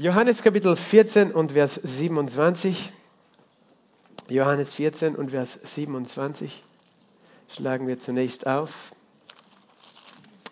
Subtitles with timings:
[0.00, 2.90] Johannes Kapitel 14 und Vers 27.
[4.30, 6.64] Johannes 14 und Vers 27
[7.54, 8.94] schlagen wir zunächst auf.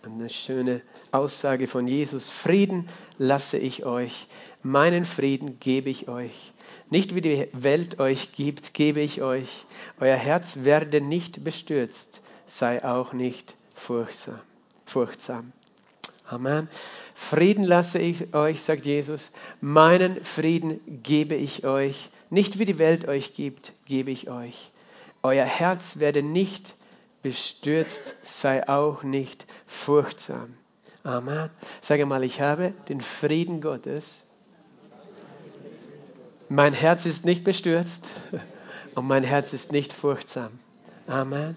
[0.05, 0.83] Eine schöne
[1.13, 2.29] Aussage von Jesus.
[2.29, 4.27] Frieden lasse ich euch,
[4.63, 6.53] meinen Frieden gebe ich euch.
[6.91, 9.65] Nicht wie die Welt euch gibt, gebe ich euch.
[9.99, 15.55] Euer Herz werde nicht bestürzt, sei auch nicht furchtsam.
[16.27, 16.69] Amen.
[17.21, 22.09] Frieden lasse ich euch, sagt Jesus, meinen Frieden gebe ich euch.
[22.31, 24.71] Nicht wie die Welt euch gibt, gebe ich euch.
[25.23, 26.73] Euer Herz werde nicht
[27.23, 30.55] bestürzt, sei auch nicht furchtsam.
[31.03, 31.51] Amen.
[31.83, 34.25] Sage mal, ich habe den Frieden Gottes.
[36.49, 38.11] Mein Herz ist nicht bestürzt
[38.95, 40.61] und mein Herz ist nicht furchtsam.
[41.09, 41.57] Amen.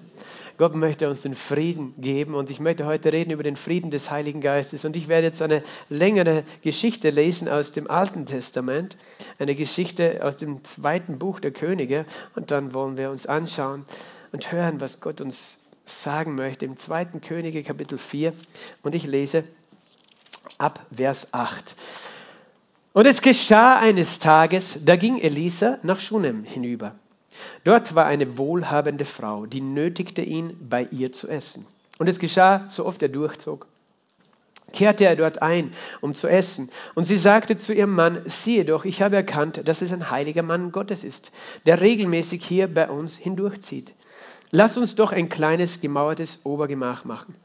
[0.61, 4.11] Gott möchte uns den Frieden geben und ich möchte heute reden über den Frieden des
[4.11, 4.85] Heiligen Geistes.
[4.85, 8.95] Und ich werde jetzt eine längere Geschichte lesen aus dem Alten Testament,
[9.39, 12.05] eine Geschichte aus dem zweiten Buch der Könige.
[12.35, 13.85] Und dann wollen wir uns anschauen
[14.33, 18.31] und hören, was Gott uns sagen möchte im zweiten Könige Kapitel 4.
[18.83, 19.43] Und ich lese
[20.59, 21.75] ab Vers 8.
[22.93, 26.93] Und es geschah eines Tages, da ging Elisa nach Schunem hinüber.
[27.63, 31.65] Dort war eine wohlhabende Frau, die nötigte ihn, bei ihr zu essen.
[31.97, 33.67] Und es geschah, so oft er durchzog,
[34.73, 35.71] kehrte er dort ein,
[36.01, 36.69] um zu essen.
[36.95, 40.43] Und sie sagte zu ihrem Mann, siehe doch, ich habe erkannt, dass es ein heiliger
[40.43, 41.31] Mann Gottes ist,
[41.65, 43.93] der regelmäßig hier bei uns hindurchzieht.
[44.51, 47.35] Lass uns doch ein kleines gemauertes Obergemach machen.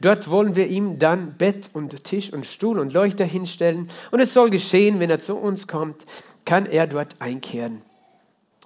[0.00, 3.88] Dort wollen wir ihm dann Bett und Tisch und Stuhl und Leuchter hinstellen.
[4.10, 6.04] Und es soll geschehen, wenn er zu uns kommt,
[6.44, 7.82] kann er dort einkehren.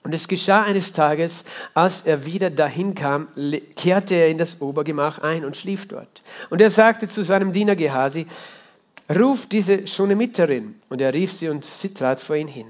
[0.02, 3.28] Und es geschah eines Tages, als er wieder dahin kam,
[3.76, 6.22] kehrte er in das Obergemach ein und schlief dort.
[6.50, 8.26] Und er sagte zu seinem Diener Gehasi,
[9.14, 10.76] ruf diese Schunemiterin.
[10.88, 12.66] Und er rief sie und sie trat vor ihn hin.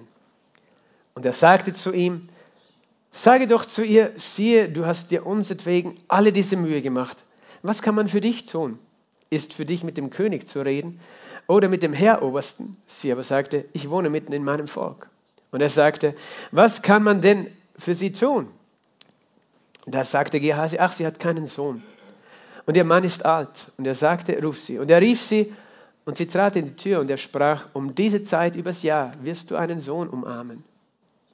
[1.15, 2.29] Und er sagte zu ihm,
[3.13, 7.25] sage doch zu ihr, siehe, du hast dir unsertwegen alle diese Mühe gemacht.
[7.63, 8.79] Was kann man für dich tun?
[9.31, 11.01] Ist für dich mit dem König zu reden
[11.47, 12.77] oder mit dem Herrobersten?
[12.87, 15.11] Sie aber sagte, ich wohne mitten in meinem Volk.
[15.51, 16.15] Und er sagte,
[16.51, 18.49] was kann man denn für sie tun?
[19.87, 21.83] Da sagte Gehasi, ach, sie hat keinen Sohn.
[22.67, 23.73] Und ihr Mann ist alt.
[23.79, 24.79] Und er sagte, ruf sie.
[24.79, 25.55] Und er rief sie
[26.05, 29.51] und sie trat in die Tür und er sprach, um diese Zeit übers Jahr wirst
[29.51, 30.65] du einen Sohn umarmen.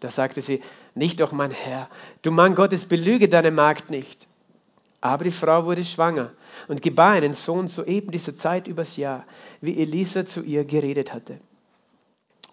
[0.00, 0.62] Da sagte sie,
[0.94, 1.88] nicht doch mein Herr,
[2.22, 4.26] du Mann Gottes, belüge deine Magd nicht.
[5.00, 6.32] Aber die Frau wurde schwanger
[6.69, 9.24] und gebar einen Sohn zu eben dieser Zeit übers Jahr,
[9.60, 11.38] wie Elisa zu ihr geredet hatte.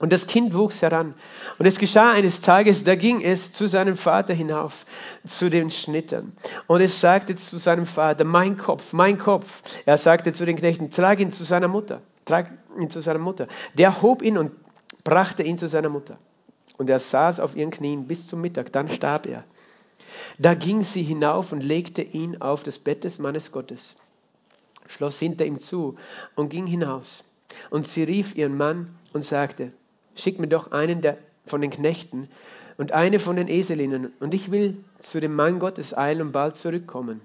[0.01, 1.13] Und das Kind wuchs heran.
[1.59, 4.87] Und es geschah eines Tages, da ging es zu seinem Vater hinauf,
[5.27, 6.33] zu den Schnittern.
[6.65, 9.61] Und es sagte zu seinem Vater, mein Kopf, mein Kopf.
[9.85, 13.47] Er sagte zu den Knechten, trag ihn zu seiner Mutter, trag ihn zu seiner Mutter.
[13.75, 14.51] Der hob ihn und
[15.03, 16.17] brachte ihn zu seiner Mutter.
[16.77, 19.43] Und er saß auf ihren Knien bis zum Mittag, dann starb er.
[20.39, 23.95] Da ging sie hinauf und legte ihn auf das Bett des Mannes Gottes,
[24.87, 25.95] schloss hinter ihm zu
[26.35, 27.23] und ging hinaus.
[27.69, 29.73] Und sie rief ihren Mann und sagte,
[30.15, 32.29] schick mir doch einen der, von den Knechten
[32.77, 36.57] und eine von den Eselinnen, und ich will zu dem Mann Gottes eilen und bald
[36.57, 37.21] zurückkommen.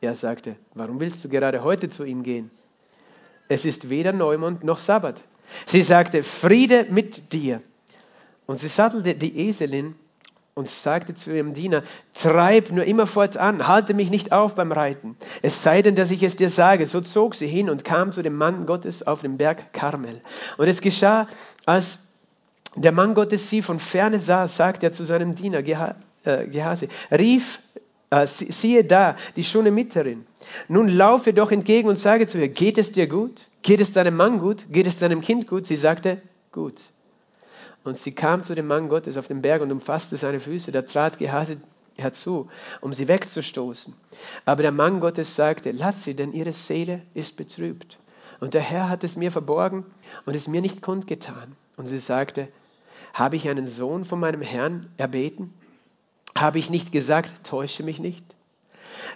[0.00, 2.50] Er sagte, warum willst du gerade heute zu ihm gehen?
[3.48, 5.22] Es ist weder Neumond noch Sabbat.
[5.66, 7.62] Sie sagte, Friede mit dir.
[8.46, 9.94] Und sie sattelte die Eselin
[10.54, 11.82] und sagte zu ihrem Diener,
[12.12, 15.16] treib nur immer fortan, halte mich nicht auf beim Reiten.
[15.42, 16.86] Es sei denn, dass ich es dir sage.
[16.86, 20.20] So zog sie hin und kam zu dem Mann Gottes auf dem Berg Karmel.
[20.58, 21.28] Und es geschah,
[21.64, 21.98] als
[22.82, 27.60] der Mann Gottes sie von ferne sah, sagte er zu seinem Diener äh, Gehase, rief,
[28.10, 30.26] äh, siehe da, die Schunemiterin.
[30.68, 33.48] Nun laufe doch entgegen und sage zu ihr, geht es dir gut?
[33.62, 34.66] Geht es deinem Mann gut?
[34.70, 35.66] Geht es deinem Kind gut?
[35.66, 36.22] Sie sagte,
[36.52, 36.80] gut.
[37.84, 40.72] Und sie kam zu dem Mann Gottes auf den Berg und umfasste seine Füße.
[40.72, 41.60] Da trat Gehase
[41.96, 42.48] herzu,
[42.80, 43.94] um sie wegzustoßen.
[44.44, 47.98] Aber der Mann Gottes sagte, lass sie, denn ihre Seele ist betrübt.
[48.40, 49.84] Und der Herr hat es mir verborgen
[50.24, 51.56] und es mir nicht kundgetan.
[51.76, 52.48] Und sie sagte,
[53.12, 55.52] habe ich einen Sohn von meinem Herrn erbeten?
[56.36, 58.24] Habe ich nicht gesagt, täusche mich nicht?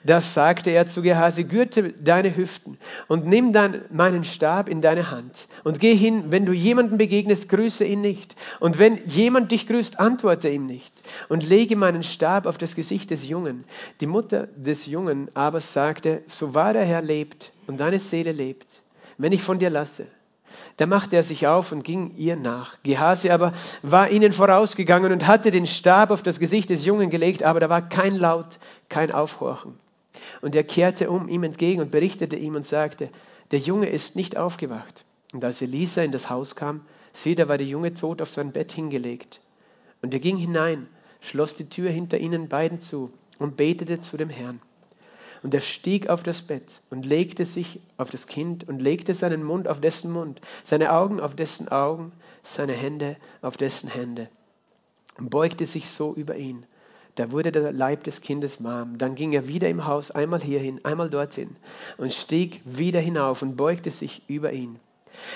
[0.04, 5.10] Das sagte er zu Gehase, gürte deine Hüften und nimm dann meinen Stab in deine
[5.10, 8.34] Hand und geh hin, wenn du jemanden begegnest, grüße ihn nicht.
[8.58, 11.02] Und wenn jemand dich grüßt, antworte ihm nicht.
[11.28, 13.64] Und lege meinen Stab auf das Gesicht des Jungen.
[14.00, 18.82] Die Mutter des Jungen aber sagte, so wahr der Herr lebt und deine Seele lebt,
[19.18, 20.06] wenn ich von dir lasse,
[20.76, 22.82] da machte er sich auf und ging ihr nach.
[22.82, 23.52] Gehasi aber
[23.82, 27.68] war ihnen vorausgegangen und hatte den Stab auf das Gesicht des Jungen gelegt, aber da
[27.68, 28.58] war kein Laut,
[28.88, 29.78] kein Aufhorchen.
[30.40, 33.10] Und er kehrte um ihm entgegen und berichtete ihm und sagte,
[33.50, 35.04] der Junge ist nicht aufgewacht.
[35.32, 36.82] Und als Elisa in das Haus kam,
[37.12, 39.40] Sieh, da war der Junge tot auf sein Bett hingelegt.
[40.00, 40.88] Und er ging hinein,
[41.20, 44.60] schloss die Tür hinter ihnen beiden zu und betete zu dem Herrn.
[45.42, 49.42] Und er stieg auf das Bett und legte sich auf das Kind und legte seinen
[49.42, 52.12] Mund auf dessen Mund, seine Augen auf dessen Augen,
[52.42, 54.28] seine Hände auf dessen Hände
[55.18, 56.64] und beugte sich so über ihn.
[57.16, 58.96] Da wurde der Leib des Kindes warm.
[58.96, 61.56] Dann ging er wieder im Haus, einmal hierhin, einmal dorthin
[61.98, 64.78] und stieg wieder hinauf und beugte sich über ihn.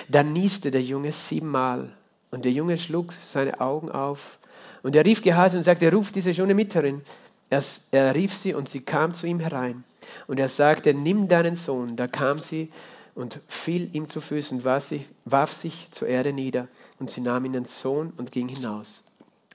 [0.09, 1.93] Dann nieste der Junge siebenmal
[2.31, 4.38] und der Junge schlug seine Augen auf
[4.82, 7.02] und er rief Gehase und sagte, ruf diese schöne Mitterin.
[7.50, 7.62] Er,
[7.93, 9.84] er rief sie und sie kam zu ihm herein.
[10.26, 11.96] Und er sagte, nimm deinen Sohn.
[11.96, 12.72] Da kam sie
[13.14, 16.69] und fiel ihm zu Füßen, warf sich zur Erde nieder.
[16.98, 19.04] Und sie nahm ihn den Sohn und ging hinaus.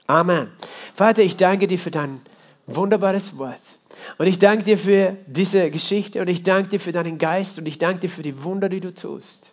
[0.07, 0.51] Amen.
[0.95, 2.21] Vater, ich danke dir für dein
[2.67, 3.61] wunderbares Wort.
[4.17, 7.67] Und ich danke dir für diese Geschichte und ich danke dir für deinen Geist und
[7.67, 9.51] ich danke dir für die Wunder, die du tust.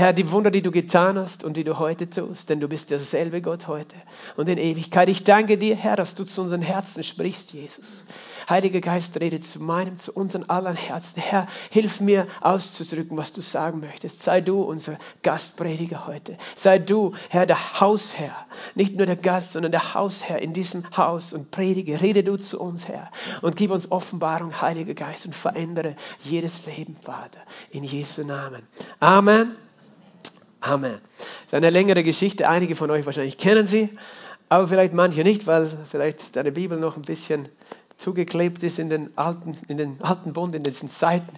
[0.00, 2.88] Herr, die Wunder, die du getan hast und die du heute tust, denn du bist
[2.88, 3.96] derselbe Gott heute
[4.34, 5.10] und in Ewigkeit.
[5.10, 8.06] Ich danke dir, Herr, dass du zu unseren Herzen sprichst, Jesus.
[8.48, 11.20] Heiliger Geist, rede zu meinem, zu unseren allen Herzen.
[11.20, 14.22] Herr, hilf mir auszudrücken, was du sagen möchtest.
[14.22, 16.38] Sei du unser Gastprediger heute.
[16.56, 18.46] Sei du, Herr, der Hausherr.
[18.74, 22.00] Nicht nur der Gast, sondern der Hausherr in diesem Haus und predige.
[22.00, 23.10] Rede du zu uns, Herr.
[23.42, 25.94] Und gib uns Offenbarung, Heiliger Geist, und verändere
[26.24, 27.40] jedes Leben, Vater.
[27.70, 28.62] In Jesu Namen.
[28.98, 29.69] Amen.
[30.60, 31.00] Amen.
[31.18, 32.48] Das ist eine längere Geschichte.
[32.48, 33.88] Einige von euch wahrscheinlich kennen sie,
[34.48, 37.48] aber vielleicht manche nicht, weil vielleicht deine Bibel noch ein bisschen
[38.00, 41.32] zugeklebt ist in den alten, in den alten Bund, in diesen Seiten,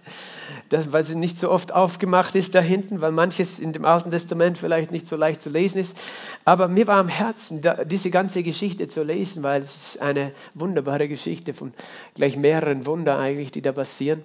[0.69, 4.11] das, weil sie nicht so oft aufgemacht ist da hinten, weil manches in dem Alten
[4.11, 5.97] Testament vielleicht nicht so leicht zu lesen ist.
[6.45, 10.33] Aber mir war am Herzen, da, diese ganze Geschichte zu lesen, weil es ist eine
[10.55, 11.75] wunderbare Geschichte von
[12.15, 14.23] gleich mehreren Wunder eigentlich, die da passieren.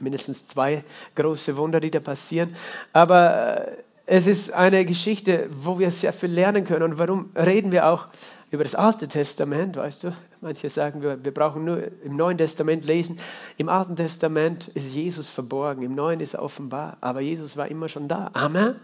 [0.00, 0.84] Mindestens zwei
[1.14, 2.54] große Wunder, die da passieren.
[2.92, 6.82] Aber äh, es ist eine Geschichte, wo wir sehr viel lernen können.
[6.82, 8.08] Und warum reden wir auch
[8.50, 10.16] über das Alte Testament, weißt du?
[10.40, 13.18] Manche sagen, wir, wir brauchen nur im Neuen Testament lesen.
[13.58, 17.88] Im Alten Testament ist Jesus verborgen, im Neuen ist er offenbar, aber Jesus war immer
[17.88, 18.30] schon da.
[18.32, 18.76] Amen.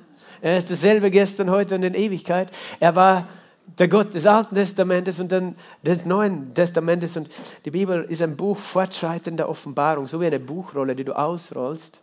[0.43, 2.51] Er ist dasselbe gestern, heute und in Ewigkeit.
[2.81, 3.29] Er war
[3.79, 7.17] der Gott des Alten Testamentes und dann des Neuen Testamentes.
[7.17, 7.29] Und
[7.65, 12.01] die Bibel ist ein Buch fortschreitender Offenbarung, so wie eine Buchrolle, die du ausrollst.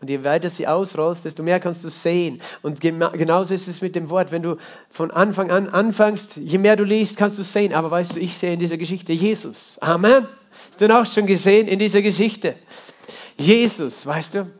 [0.00, 2.40] Und je weiter sie ausrollst, desto mehr kannst du sehen.
[2.62, 4.30] Und genauso ist es mit dem Wort.
[4.30, 4.56] Wenn du
[4.90, 7.74] von Anfang an anfängst, je mehr du liest, kannst du sehen.
[7.74, 9.76] Aber weißt du, ich sehe in dieser Geschichte Jesus.
[9.80, 10.24] Amen.
[10.68, 12.54] Hast du denn auch schon gesehen in dieser Geschichte?
[13.36, 14.50] Jesus, weißt du?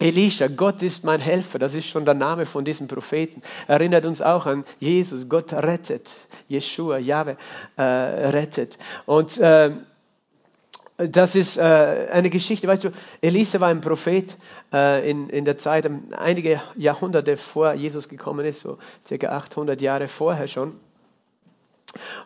[0.00, 3.42] Elisha, Gott ist mein Helfer, das ist schon der Name von diesem Propheten.
[3.68, 6.16] Erinnert uns auch an Jesus, Gott rettet.
[6.48, 7.36] Jeshua, Jahwe
[7.76, 8.78] äh, rettet.
[9.06, 9.70] Und äh,
[10.96, 14.36] das ist äh, eine Geschichte, weißt du, Elisa war ein Prophet
[14.72, 19.80] äh, in, in der Zeit, ähm, einige Jahrhunderte vor Jesus gekommen ist, so circa 800
[19.82, 20.78] Jahre vorher schon.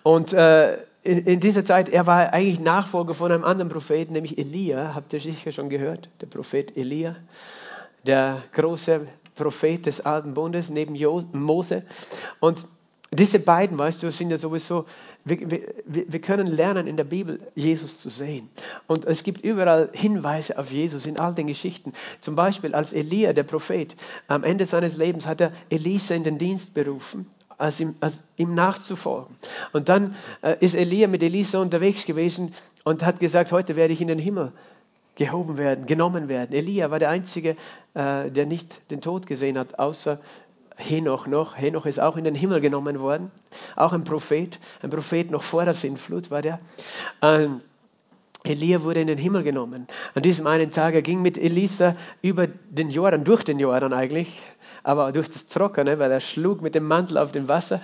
[0.02, 4.36] Und äh, in, in, dieser Zeit, er war eigentlich Nachfolger von einem anderen Propheten, nämlich
[4.36, 7.16] Elia, habt ihr sicher schon gehört, der Prophet Elia,
[8.06, 10.96] der große Prophet des Alten Bundes neben
[11.32, 11.82] Mose.
[12.40, 12.64] Und
[13.10, 14.84] diese beiden, weißt du, sind ja sowieso
[15.28, 18.48] wir, wir, wir, können lernen in der Bibel, Jesus zu sehen.
[18.86, 21.92] Und es gibt überall Hinweise auf Jesus in all den Geschichten.
[22.20, 23.94] Zum Beispiel als Elia, der Prophet,
[24.26, 27.26] am Ende seines Lebens hat er Elisa in den Dienst berufen.
[27.58, 29.34] Als ihm, als ihm nachzufolgen.
[29.72, 34.00] Und dann äh, ist Elia mit Elisa unterwegs gewesen und hat gesagt, heute werde ich
[34.00, 34.52] in den Himmel
[35.18, 36.54] gehoben werden, genommen werden.
[36.54, 37.56] Elia war der Einzige,
[37.94, 40.20] äh, der nicht den Tod gesehen hat, außer
[40.76, 41.58] Henoch noch.
[41.58, 43.30] Henoch ist auch in den Himmel genommen worden.
[43.76, 44.58] Auch ein Prophet.
[44.80, 46.60] Ein Prophet noch vor der Sintflut war der.
[47.20, 47.60] Ähm,
[48.44, 49.88] Elia wurde in den Himmel genommen.
[50.14, 54.40] An diesem einen Tag, er ging mit Elisa über den Jordan, durch den Jordan eigentlich,
[54.84, 57.82] aber durch das Trockene, weil er schlug mit dem Mantel auf, dem Wasser,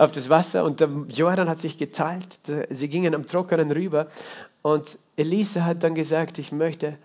[0.00, 2.38] auf das Wasser und der Jordan hat sich geteilt.
[2.70, 4.08] Sie gingen am Trockenen rüber
[4.62, 6.96] und Elisa hat dann gesagt, ich möchte,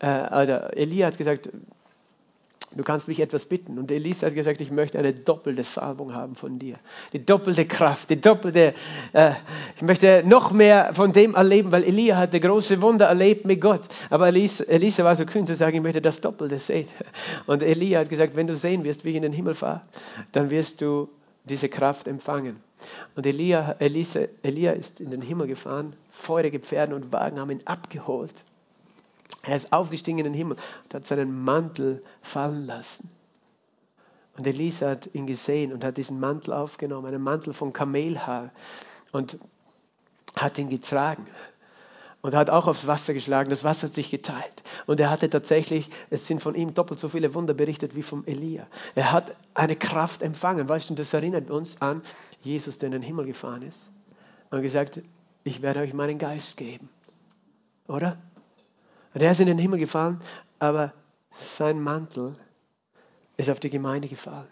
[0.00, 1.48] äh, also Elia hat gesagt,
[2.76, 3.78] du kannst mich etwas bitten.
[3.78, 6.76] Und Elisa hat gesagt, ich möchte eine doppelte Salbung haben von dir.
[7.14, 8.74] Die doppelte Kraft, die doppelte,
[9.14, 9.30] äh,
[9.74, 13.88] ich möchte noch mehr von dem erleben, weil Elia hatte große Wunder erlebt mit Gott.
[14.10, 16.88] Aber Elisa, Elisa war so kühn zu sagen, ich möchte das Doppelte sehen.
[17.46, 19.80] Und Elia hat gesagt, wenn du sehen wirst, wie ich in den Himmel fahre,
[20.32, 21.08] dann wirst du
[21.46, 22.62] diese Kraft empfangen.
[23.14, 27.62] Und Elia, Elisa, Elia ist in den Himmel gefahren, feurige Pferde und Wagen haben ihn
[27.64, 28.44] abgeholt.
[29.42, 33.10] Er ist aufgestiegen in den Himmel und hat seinen Mantel fallen lassen.
[34.36, 38.50] Und Elisa hat ihn gesehen und hat diesen Mantel aufgenommen, einen Mantel von Kamelhaar
[39.12, 39.38] und
[40.34, 41.26] hat ihn getragen.
[42.26, 43.50] Und hat auch aufs Wasser geschlagen.
[43.50, 44.64] Das Wasser hat sich geteilt.
[44.86, 48.24] Und er hatte tatsächlich, es sind von ihm doppelt so viele Wunder berichtet wie vom
[48.26, 48.66] Elia.
[48.96, 50.68] Er hat eine Kraft empfangen.
[50.68, 52.02] Weißt du, das erinnert uns an
[52.42, 53.92] Jesus, der in den Himmel gefahren ist
[54.50, 55.00] und gesagt,
[55.44, 56.88] ich werde euch meinen Geist geben.
[57.86, 58.18] Oder?
[59.14, 60.20] Und er ist in den Himmel gefallen,
[60.58, 60.92] aber
[61.30, 62.34] sein Mantel
[63.36, 64.48] ist auf die Gemeinde gefallen.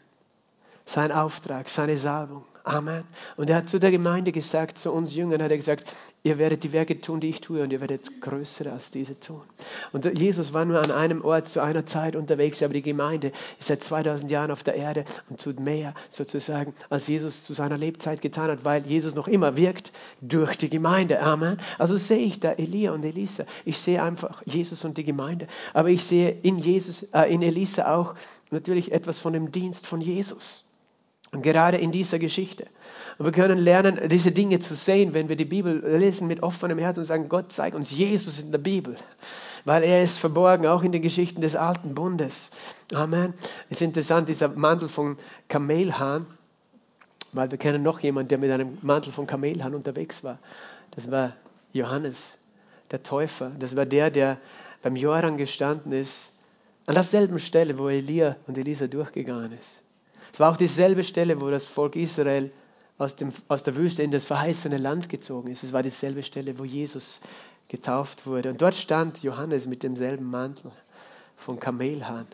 [0.85, 2.45] Sein Auftrag, seine Salbung.
[2.66, 3.04] Amen.
[3.37, 5.85] Und er hat zu der Gemeinde gesagt, zu uns Jüngern hat er gesagt,
[6.23, 9.42] ihr werdet die Werke tun, die ich tue, und ihr werdet größere als diese tun.
[9.92, 13.68] Und Jesus war nur an einem Ort zu einer Zeit unterwegs, aber die Gemeinde ist
[13.68, 18.23] seit 2000 Jahren auf der Erde und tut mehr sozusagen, als Jesus zu seiner Lebzeit
[18.23, 19.92] getan hat, weil Jesus noch immer wirkt
[20.23, 21.21] durch die Gemeinde.
[21.21, 21.59] Amen.
[21.78, 23.44] Also sehe ich da Elia und Elisa.
[23.66, 25.49] Ich sehe einfach Jesus und die Gemeinde.
[25.75, 28.14] Aber ich sehe in Jesus, äh, in Elisa auch
[28.50, 30.63] natürlich etwas von dem Dienst von Jesus.
[31.34, 32.64] Und gerade in dieser Geschichte.
[33.18, 36.78] Und wir können lernen, diese Dinge zu sehen, wenn wir die Bibel lesen mit offenem
[36.78, 38.94] Herzen und sagen, Gott zeigt uns Jesus in der Bibel.
[39.64, 42.52] Weil er ist verborgen, auch in den Geschichten des alten Bundes.
[42.94, 43.34] Amen.
[43.68, 45.16] Es ist interessant, dieser Mantel von
[45.48, 46.26] Kamelhahn,
[47.32, 50.38] weil wir kennen noch jemanden, der mit einem Mantel von Kamelhahn unterwegs war.
[50.92, 51.32] Das war
[51.72, 52.38] Johannes,
[52.92, 53.50] der Täufer.
[53.58, 54.38] Das war der, der
[54.82, 56.30] beim Jordan gestanden ist,
[56.86, 59.83] an derselben Stelle, wo Elia und Elisa durchgegangen ist.
[60.34, 62.50] Es war auch dieselbe Stelle, wo das Volk Israel
[62.98, 65.62] aus, dem, aus der Wüste in das verheißene Land gezogen ist.
[65.62, 67.20] Es war dieselbe Stelle, wo Jesus
[67.68, 68.50] getauft wurde.
[68.50, 70.72] Und dort stand Johannes mit demselben Mantel
[71.36, 72.26] von Kamelhahn.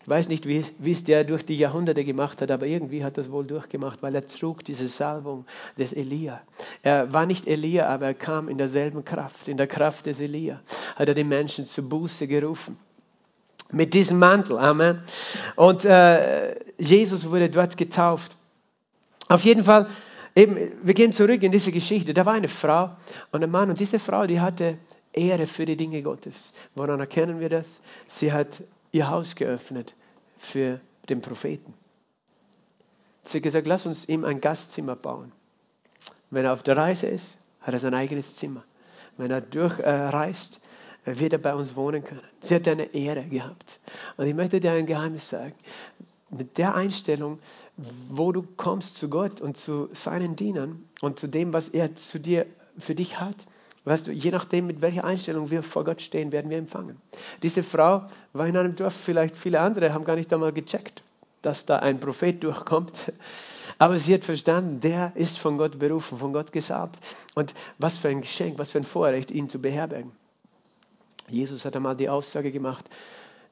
[0.00, 3.18] Ich weiß nicht, wie, wie es der durch die Jahrhunderte gemacht hat, aber irgendwie hat
[3.18, 5.44] das wohl durchgemacht, weil er trug diese Salbung
[5.76, 6.40] des Elia.
[6.84, 10.60] Er war nicht Elia, aber er kam in derselben Kraft, in der Kraft des Elia,
[10.94, 12.78] hat er die Menschen zu Buße gerufen
[13.74, 14.58] mit diesem Mantel.
[14.58, 15.02] Amen.
[15.56, 18.36] Und äh, Jesus wurde dort getauft.
[19.28, 19.86] Auf jeden Fall,
[20.34, 22.14] eben, wir gehen zurück in diese Geschichte.
[22.14, 22.90] Da war eine Frau
[23.32, 24.78] und ein Mann und diese Frau, die hatte
[25.12, 26.52] Ehre für die Dinge Gottes.
[26.74, 27.80] Woran erkennen wir das?
[28.06, 28.62] Sie hat
[28.92, 29.94] ihr Haus geöffnet
[30.38, 31.74] für den Propheten.
[33.24, 35.32] Sie hat gesagt, lass uns ihm ein Gastzimmer bauen.
[36.30, 38.64] Wenn er auf der Reise ist, hat er sein eigenes Zimmer.
[39.16, 40.73] Wenn er durchreist, äh,
[41.04, 42.22] wird er bei uns wohnen können.
[42.40, 43.80] Sie hat eine Ehre gehabt.
[44.16, 45.54] Und ich möchte dir ein Geheimnis sagen.
[46.30, 47.38] Mit der Einstellung,
[48.08, 52.18] wo du kommst zu Gott und zu seinen Dienern und zu dem, was er zu
[52.18, 52.46] dir,
[52.78, 53.46] für dich hat,
[53.84, 57.00] weißt du, je nachdem, mit welcher Einstellung wir vor Gott stehen, werden wir empfangen.
[57.42, 61.02] Diese Frau war in einem Dorf, vielleicht viele andere haben gar nicht einmal gecheckt,
[61.42, 63.12] dass da ein Prophet durchkommt.
[63.78, 66.98] Aber sie hat verstanden, der ist von Gott berufen, von Gott gesalbt.
[67.34, 70.12] Und was für ein Geschenk, was für ein Vorrecht, ihn zu beherbergen.
[71.28, 72.88] Jesus hat einmal die Aussage gemacht,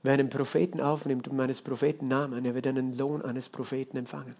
[0.03, 4.35] wer einen Propheten aufnimmt um eines Propheten Namen, er wird einen Lohn eines Propheten empfangen.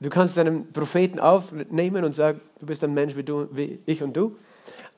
[0.00, 4.02] Du kannst einen Propheten aufnehmen und sagen, du bist ein Mensch wie, du, wie ich
[4.02, 4.36] und du.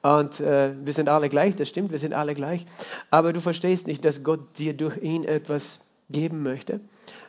[0.00, 2.66] Und äh, wir sind alle gleich, das stimmt, wir sind alle gleich.
[3.10, 6.80] Aber du verstehst nicht, dass Gott dir durch ihn etwas geben möchte.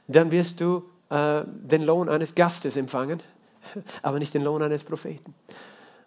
[0.07, 3.21] Dann wirst du äh, den Lohn eines Gastes empfangen,
[4.03, 5.33] aber nicht den Lohn eines Propheten.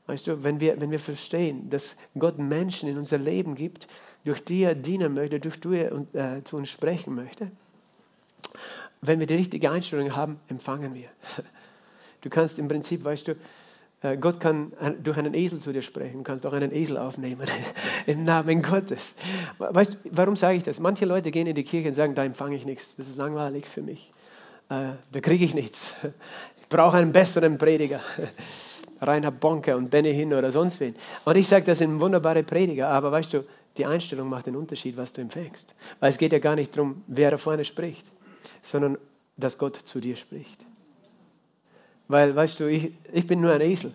[0.07, 3.89] Weißt du, wenn wir, wenn wir verstehen, dass Gott Menschen in unser Leben gibt,
[4.25, 7.51] durch die er dienen möchte, durch die er äh, zu uns sprechen möchte,
[9.01, 11.09] wenn wir die richtige Einstellung haben, empfangen wir.
[12.23, 13.37] Du kannst im Prinzip, weißt du,
[14.03, 17.47] äh, Gott kann durch einen Esel zu dir sprechen, du kannst auch einen Esel aufnehmen
[18.07, 19.15] im Namen Gottes.
[19.59, 20.81] Weißt du, warum sage ich das?
[20.81, 23.67] Manche Leute gehen in die Kirche und sagen, da empfange ich nichts, das ist langweilig
[23.67, 24.13] für mich,
[24.71, 25.95] äh, da kriege ich nichts.
[26.59, 28.01] Ich brauche einen besseren Prediger.
[29.01, 30.95] Rainer Bonke und Benny Hinn oder sonst wen.
[31.25, 33.45] Und ich sage, das sind wunderbare Prediger, aber weißt du,
[33.77, 35.75] die Einstellung macht den Unterschied, was du empfängst.
[36.01, 38.11] Weil es geht ja gar nicht darum, wer da vorne spricht,
[38.63, 38.99] sondern
[39.37, 40.65] dass Gott zu dir spricht.
[42.09, 43.93] Weil, weißt du, ich, ich bin nur ein Esel,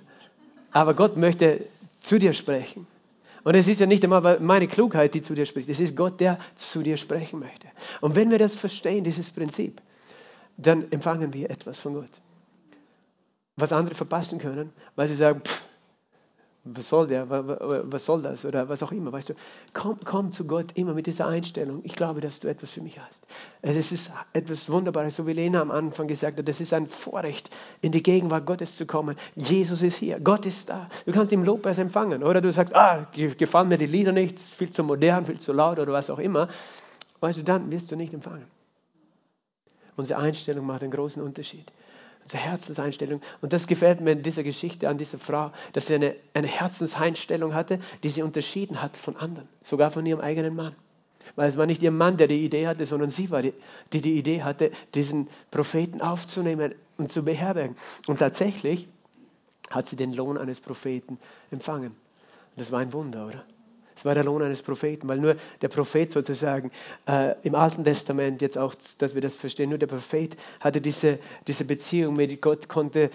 [0.71, 1.65] aber Gott möchte
[2.01, 2.85] zu dir sprechen.
[3.43, 5.67] Und es ist ja nicht einmal meine Klugheit, die zu dir spricht.
[5.67, 7.67] Es ist Gott, der zu dir sprechen möchte.
[8.01, 9.81] Und wenn wir das verstehen, dieses Prinzip,
[10.57, 12.21] dann empfangen wir etwas von Gott
[13.61, 15.63] was andere verpassen können, weil sie sagen, pff,
[16.63, 19.33] was soll der, was soll das oder was auch immer, weißt du.
[19.73, 21.81] Komm, komm zu Gott immer mit dieser Einstellung.
[21.83, 23.25] Ich glaube, dass du etwas für mich hast.
[23.63, 27.49] Es ist etwas Wunderbares, so wie Lena am Anfang gesagt hat, das ist ein Vorrecht,
[27.81, 29.15] in die Gegenwart Gottes zu kommen.
[29.35, 30.87] Jesus ist hier, Gott ist da.
[31.07, 34.69] Du kannst ihm Lobpreis empfangen oder du sagst, ah, gefallen mir die Lieder nicht, viel
[34.69, 36.47] zu modern, viel zu laut oder was auch immer.
[37.21, 38.45] Weißt du, dann wirst du nicht empfangen.
[39.95, 41.71] Unsere Einstellung macht einen großen Unterschied
[42.23, 43.21] unsere Herzenseinstellung.
[43.41, 47.53] Und das gefällt mir in dieser Geschichte an dieser Frau, dass sie eine, eine Herzenseinstellung
[47.53, 50.75] hatte, die sie unterschieden hat von anderen, sogar von ihrem eigenen Mann.
[51.35, 53.53] Weil es war nicht ihr Mann, der die Idee hatte, sondern sie war die,
[53.93, 57.75] die die Idee hatte, diesen Propheten aufzunehmen und zu beherbergen.
[58.07, 58.87] Und tatsächlich
[59.69, 61.17] hat sie den Lohn eines Propheten
[61.49, 61.95] empfangen.
[62.57, 63.45] Das war ein Wunder, oder?
[64.01, 66.71] Es war der Lohn eines Propheten, weil nur der Prophet sozusagen
[67.07, 71.19] äh, im Alten Testament, jetzt auch, dass wir das verstehen, nur der Prophet hatte diese,
[71.45, 73.11] diese Beziehung mit Gott, konnte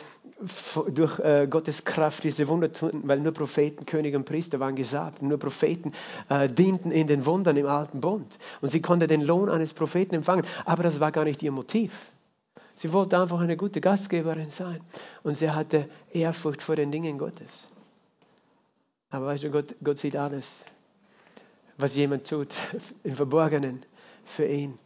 [0.95, 5.23] durch äh, Gottes Kraft diese Wunder tun, weil nur Propheten, Könige und Priester waren gesagt,
[5.23, 5.91] nur Propheten
[6.29, 8.39] äh, dienten in den Wundern im Alten Bund.
[8.61, 12.13] Und sie konnte den Lohn eines Propheten empfangen, aber das war gar nicht ihr Motiv.
[12.77, 14.79] Sie wollte einfach eine gute Gastgeberin sein
[15.25, 17.67] und sie hatte Ehrfurcht vor den Dingen Gottes.
[19.11, 20.65] Aber weißt du, Gott, Gott sieht alles
[21.79, 22.55] was jemand tut
[23.05, 23.85] im Verborgenen
[24.25, 24.79] für ihn.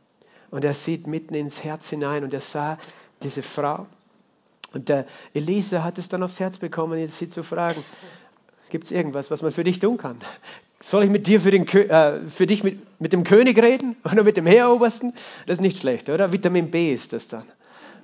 [0.51, 2.79] Und er sieht mitten ins Herz hinein und er sah
[3.23, 3.87] diese Frau.
[4.73, 7.83] Und der Elisa hat es dann aufs Herz bekommen, sie zu fragen,
[8.71, 10.19] gibt es irgendwas, was man für dich tun kann?
[10.81, 14.25] Soll ich mit dir für, den, äh, für dich mit, mit dem König reden oder
[14.25, 15.13] mit dem Heerobersten?
[15.47, 16.33] Das ist nicht schlecht, oder?
[16.33, 17.45] Vitamin B ist das dann.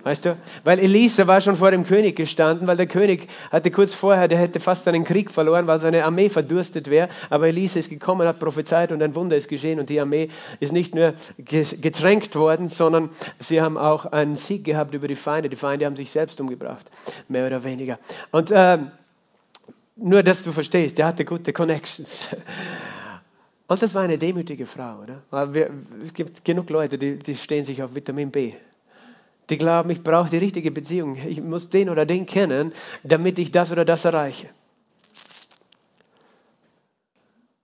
[0.07, 0.37] Weißt du?
[0.63, 4.39] Weil Elisa war schon vor dem König gestanden, weil der König hatte kurz vorher, der
[4.39, 7.09] hätte fast seinen Krieg verloren, weil seine Armee verdurstet wäre.
[7.29, 10.29] Aber Elisa ist gekommen, hat prophezeit und ein Wunder ist geschehen und die Armee
[10.61, 13.11] ist nicht nur getränkt worden, sondern
[13.41, 15.49] sie haben auch einen Sieg gehabt über die Feinde.
[15.49, 16.89] Die Feinde haben sich selbst umgebracht,
[17.27, 17.99] mehr oder weniger.
[18.31, 18.79] Und äh,
[19.97, 22.29] nur, dass du verstehst, der hatte gute Connections.
[23.67, 25.51] Und das war eine demütige Frau, oder?
[26.01, 28.53] Es gibt genug Leute, die, die stehen sich auf Vitamin B
[29.51, 31.17] die glauben, ich brauche die richtige Beziehung.
[31.17, 32.73] Ich muss den oder den kennen,
[33.05, 34.49] damit ich das oder das erreiche.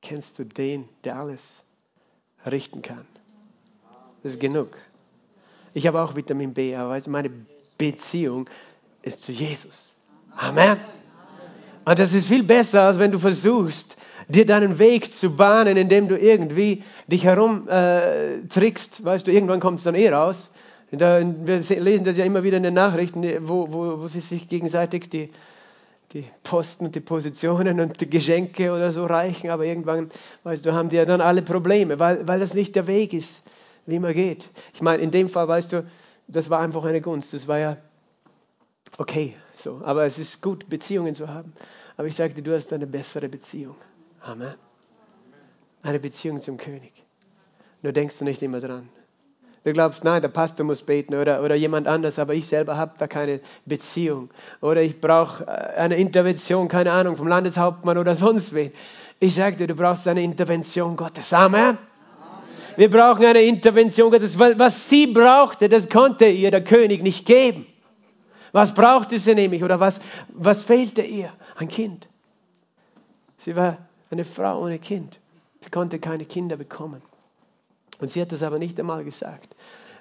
[0.01, 1.63] Kennst du den, der alles
[2.45, 3.05] richten kann?
[4.23, 4.77] Das ist genug.
[5.75, 7.31] Ich habe auch Vitamin B, aber meine
[7.79, 8.49] Beziehung
[9.03, 9.95] ist zu Jesus.
[10.37, 10.79] Amen.
[11.85, 13.97] Und das ist viel besser, als wenn du versuchst,
[14.29, 18.43] dir deinen Weg zu bahnen, indem du irgendwie dich herum äh.
[18.43, 20.51] Weißt du, irgendwann kommt es dann eh raus.
[20.93, 24.47] Da, wir lesen das ja immer wieder in den Nachrichten, wo, wo, wo sie sich
[24.47, 25.31] gegenseitig die,
[26.13, 30.11] die Posten und die Positionen und die Geschenke oder so reichen, aber irgendwann,
[30.43, 33.49] weißt du, haben die ja dann alle Probleme, weil, weil das nicht der Weg ist,
[33.87, 34.51] wie man geht.
[34.75, 35.87] Ich meine, in dem Fall, weißt du,
[36.29, 37.79] das war einfach eine Gunst, das war ja
[38.99, 41.55] okay, so, aber es ist gut, Beziehungen zu haben.
[41.97, 43.77] Aber ich sagte, du hast eine bessere Beziehung.
[44.21, 44.55] Amen.
[45.83, 46.93] Eine Beziehung zum König.
[47.83, 48.89] Nur denkst du nicht immer dran.
[49.65, 52.95] Du glaubst, nein, der Pastor muss beten oder, oder jemand anders, aber ich selber habe
[52.99, 54.31] da keine Beziehung.
[54.61, 58.73] Oder ich brauche äh, eine Intervention, keine Ahnung, vom Landeshauptmann oder sonst wen.
[59.21, 61.33] Ich sage dir, du brauchst eine Intervention Gottes.
[61.33, 61.79] Amen.
[62.77, 64.39] Wir brauchen eine Intervention Gottes.
[64.39, 67.67] Was sie brauchte, das konnte ihr der König nicht geben.
[68.51, 71.33] Was brauchte sie nämlich oder was, was fehlte ihr?
[71.57, 72.09] Ein Kind.
[73.39, 73.79] Sie war
[74.11, 75.19] eine Frau ohne Kind.
[75.61, 77.03] Sie konnte keine Kinder bekommen.
[78.03, 79.55] Und sie hat das aber nicht einmal gesagt,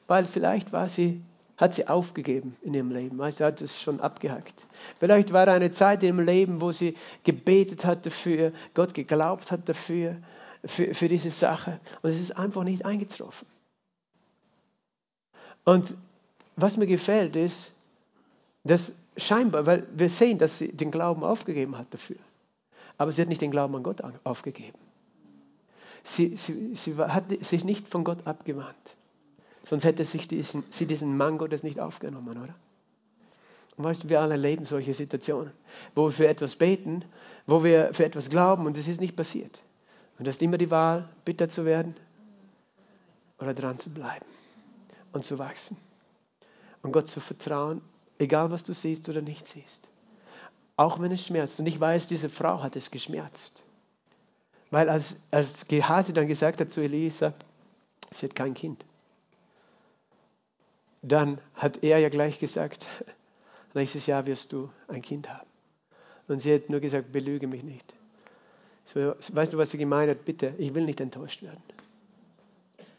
[0.07, 1.21] weil vielleicht war sie,
[1.55, 4.65] hat sie aufgegeben in ihrem Leben, weil sie hat es schon abgehackt.
[4.99, 9.51] Vielleicht war da eine Zeit in ihrem Leben, wo sie gebetet hat dafür, Gott geglaubt
[9.51, 10.17] hat dafür,
[10.65, 11.79] für, für diese Sache.
[12.01, 13.47] Und es ist einfach nicht eingetroffen.
[15.63, 15.93] Und
[16.55, 17.71] was mir gefällt ist,
[18.63, 22.17] dass scheinbar, weil wir sehen, dass sie den Glauben aufgegeben hat dafür.
[22.97, 24.79] Aber sie hat nicht den Glauben an Gott aufgegeben.
[26.03, 28.95] Sie, sie, sie hat sich nicht von Gott abgewandt.
[29.63, 32.55] Sonst hätte sich diesen, sie diesen Mann Gottes nicht aufgenommen, oder?
[33.77, 35.51] Und weißt du, wir alle erleben solche Situationen,
[35.95, 37.05] wo wir für etwas beten,
[37.47, 39.61] wo wir für etwas glauben und es ist nicht passiert.
[40.17, 41.95] Und das ist immer die Wahl, bitter zu werden
[43.39, 44.25] oder dran zu bleiben
[45.13, 45.77] und zu wachsen.
[46.83, 47.81] Und Gott zu vertrauen,
[48.19, 49.87] egal was du siehst oder nicht siehst.
[50.77, 51.59] Auch wenn es schmerzt.
[51.59, 53.63] Und ich weiß, diese Frau hat es geschmerzt.
[54.71, 57.33] Weil als, als Gehasi dann gesagt hat zu Elisa,
[58.11, 58.85] sie hat kein Kind,
[61.01, 62.87] dann hat er ja gleich gesagt,
[63.73, 65.47] nächstes Jahr wirst du ein Kind haben.
[66.27, 67.93] Und sie hat nur gesagt, belüge mich nicht.
[68.85, 70.25] So, weißt du, was sie gemeint hat?
[70.25, 71.61] Bitte, ich will nicht enttäuscht werden.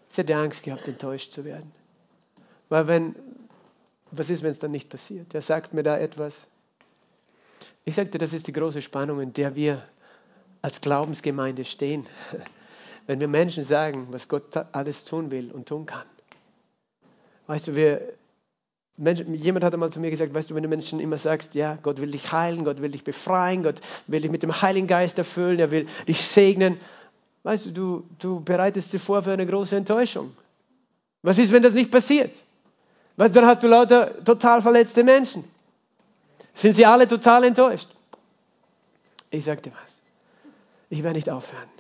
[0.09, 1.73] Sie hatte Angst gehabt, enttäuscht zu werden.
[2.69, 3.15] Weil wenn,
[4.11, 5.35] was ist, wenn es dann nicht passiert?
[5.35, 6.49] Er sagt mir da etwas.
[7.85, 9.83] Ich sagte, das ist die große Spannung, in der wir
[10.63, 12.07] als Glaubensgemeinde stehen,
[13.07, 16.07] wenn wir Menschen sagen, was Gott alles tun will und tun kann.
[17.49, 18.01] Weißt du, wir,
[18.97, 21.77] Menschen, jemand hat einmal zu mir gesagt, weißt du, wenn du Menschen immer sagst, ja,
[21.83, 25.19] Gott will dich heilen, Gott will dich befreien, Gott will dich mit dem Heiligen Geist
[25.19, 26.79] erfüllen, er will dich segnen,
[27.43, 30.37] weißt du, du, du bereitest sie vor für eine große Enttäuschung.
[31.23, 32.43] Was ist, wenn das nicht passiert?
[33.17, 35.45] Weißt du, dann hast du lauter total verletzte Menschen.
[36.55, 37.89] Sind sie alle total enttäuscht?
[39.31, 40.02] Ich sagte was.
[40.93, 41.71] Ich werde nicht aufhören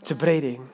[0.00, 0.66] zu predigen,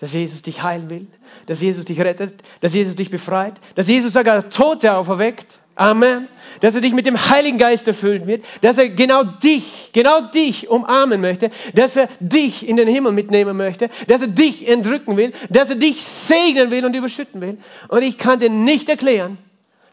[0.00, 1.06] dass Jesus dich heilen will,
[1.46, 5.58] dass Jesus dich rettet, dass Jesus dich befreit, dass Jesus sogar Tote auferweckt.
[5.76, 6.28] Amen.
[6.60, 10.68] dass er dich mit dem Heiligen Geist erfüllen wird, dass er genau dich, genau dich
[10.68, 15.32] umarmen möchte, dass er dich in den Himmel mitnehmen möchte, dass er dich entrücken will,
[15.48, 17.58] dass er dich segnen will und überschütten will.
[17.88, 19.36] Und ich kann dir nicht erklären,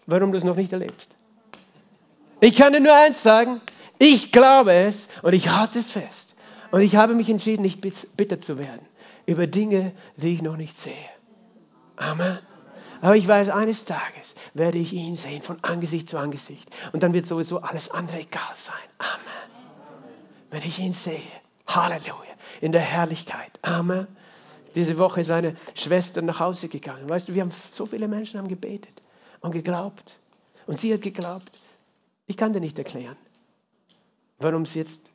[0.06, 1.10] warum du es noch nicht erlebst.
[2.42, 3.60] Ich kann dir nur eins sagen,
[3.98, 6.31] ich glaube es und ich halte es fest.
[6.72, 8.86] Und ich habe mich entschieden, nicht bitter zu werden
[9.26, 10.94] über Dinge, die ich noch nicht sehe.
[11.98, 12.40] Amen.
[13.02, 16.70] Aber ich weiß, eines Tages werde ich ihn sehen, von Angesicht zu Angesicht.
[16.94, 18.76] Und dann wird sowieso alles andere egal sein.
[19.00, 19.52] Amen.
[20.52, 21.20] Wenn ich ihn sehe.
[21.68, 22.14] Halleluja.
[22.62, 23.60] In der Herrlichkeit.
[23.64, 24.08] Amen.
[24.76, 27.10] Diese Woche ist eine Schwester nach Hause gegangen.
[27.10, 29.02] Weißt du, wir haben so viele Menschen haben gebetet
[29.42, 30.18] und geglaubt.
[30.68, 31.52] Und sie hat geglaubt.
[32.28, 33.18] Ich kann dir nicht erklären,
[34.40, 35.11] warum sie jetzt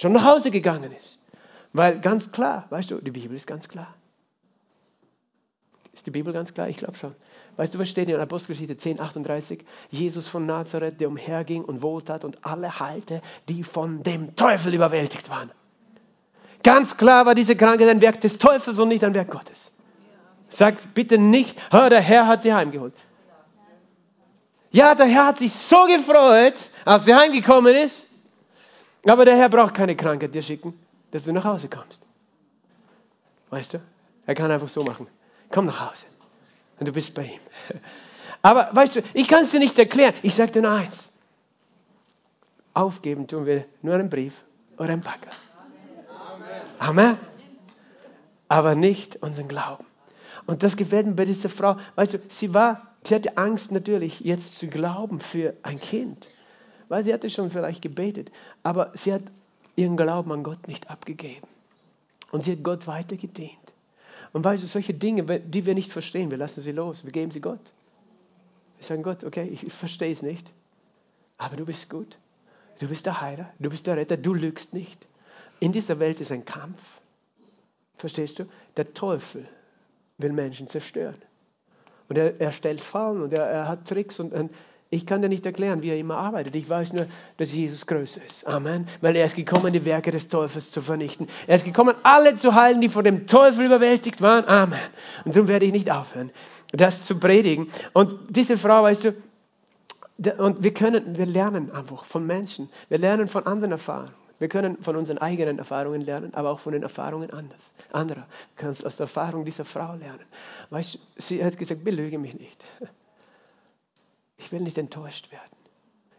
[0.00, 1.18] schon nach Hause gegangen ist.
[1.72, 3.94] Weil ganz klar, weißt du, die Bibel ist ganz klar.
[5.92, 6.68] Ist die Bibel ganz klar?
[6.68, 7.14] Ich glaube schon.
[7.56, 9.64] Weißt du, was steht in Apostelgeschichte 10, 38?
[9.90, 15.28] Jesus von Nazareth, der umherging und wohltat und alle heilte, die von dem Teufel überwältigt
[15.28, 15.50] waren.
[16.62, 19.72] Ganz klar war diese Krankheit ein Werk des Teufels und nicht ein Werk Gottes.
[20.48, 22.94] Sagt bitte nicht, oh, der Herr hat sie heimgeholt.
[24.70, 28.09] Ja, der Herr hat sich so gefreut, als sie heimgekommen ist.
[29.06, 30.78] Aber der Herr braucht keine Krankheit dir schicken,
[31.10, 32.02] dass du nach Hause kommst.
[33.50, 33.80] Weißt du?
[34.26, 35.06] Er kann einfach so machen.
[35.50, 36.06] Komm nach Hause.
[36.78, 37.40] Und du bist bei ihm.
[38.42, 40.14] Aber weißt du, ich kann es dir nicht erklären.
[40.22, 41.12] Ich sage dir nur eins.
[42.72, 44.42] Aufgeben tun wir nur einen Brief
[44.78, 45.30] oder einen Packer.
[46.78, 47.06] Amen.
[47.08, 47.18] Amen.
[48.48, 49.84] Aber nicht unseren Glauben.
[50.46, 51.76] Und das gefällt mir bei dieser Frau.
[51.96, 56.28] Weißt du, sie war, sie hatte Angst natürlich, jetzt zu glauben für ein Kind.
[56.90, 58.32] Weil sie hatte schon vielleicht gebetet.
[58.64, 59.22] Aber sie hat
[59.76, 61.46] ihren Glauben an Gott nicht abgegeben.
[62.32, 63.56] Und sie hat Gott weiter gedient.
[64.32, 67.40] Und du, solche Dinge, die wir nicht verstehen, wir lassen sie los, wir geben sie
[67.40, 67.72] Gott.
[68.78, 70.50] Wir sagen Gott, okay, ich, ich verstehe es nicht,
[71.38, 72.18] aber du bist gut.
[72.80, 75.06] Du bist der Heiler, du bist der Retter, du lügst nicht.
[75.60, 77.00] In dieser Welt ist ein Kampf.
[77.98, 78.46] Verstehst du?
[78.76, 79.46] Der Teufel
[80.18, 81.20] will Menschen zerstören.
[82.08, 84.50] Und er, er stellt Fallen und er, er hat Tricks und, und
[84.92, 86.56] ich kann dir nicht erklären, wie er immer arbeitet.
[86.56, 88.44] Ich weiß nur, dass Jesus größer ist.
[88.48, 88.88] Amen.
[89.00, 91.28] Weil er ist gekommen, die Werke des Teufels zu vernichten.
[91.46, 94.44] Er ist gekommen, alle zu heilen, die von dem Teufel überwältigt waren.
[94.48, 94.80] Amen.
[95.24, 96.32] Und darum werde ich nicht aufhören,
[96.72, 97.68] das zu predigen.
[97.92, 99.14] Und diese Frau, weißt du,
[100.38, 102.68] und wir können, wir lernen einfach von Menschen.
[102.88, 104.12] Wir lernen von anderen Erfahrungen.
[104.40, 108.26] Wir können von unseren eigenen Erfahrungen lernen, aber auch von den Erfahrungen anders, anderer.
[108.56, 110.24] Du kannst aus der Erfahrung dieser Frau lernen.
[110.70, 112.64] Weißt du, sie hat gesagt, belüge mich nicht.
[114.40, 115.56] Ich will nicht enttäuscht werden.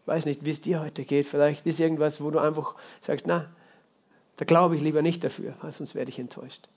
[0.01, 1.27] Ich weiß nicht, wie es dir heute geht.
[1.27, 3.49] Vielleicht ist irgendwas, wo du einfach sagst, na,
[4.37, 6.69] da glaube ich lieber nicht dafür, sonst werde ich enttäuscht.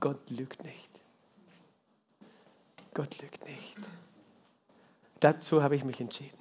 [0.00, 0.90] Gott lügt nicht.
[2.94, 3.78] Gott lügt nicht.
[5.20, 6.38] Dazu habe ich mich entschieden.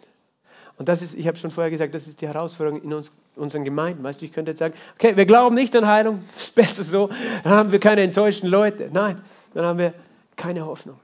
[0.78, 3.64] Und das ist, ich habe schon vorher gesagt, das ist die Herausforderung in uns, unseren
[3.64, 4.04] Gemeinden.
[4.04, 7.10] Weißt du, ich könnte jetzt sagen, okay, wir glauben nicht an Heilung, ist besser so,
[7.44, 8.90] dann haben wir keine enttäuschten Leute.
[8.92, 9.24] Nein,
[9.54, 9.94] dann haben wir
[10.36, 11.00] keine Hoffnung.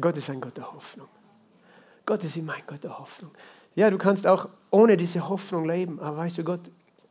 [0.00, 1.08] Gott ist ein Gott der Hoffnung.
[2.06, 3.30] Gott ist immer ein Gott der Hoffnung.
[3.74, 6.60] Ja, du kannst auch ohne diese Hoffnung leben, aber weißt du, Gott,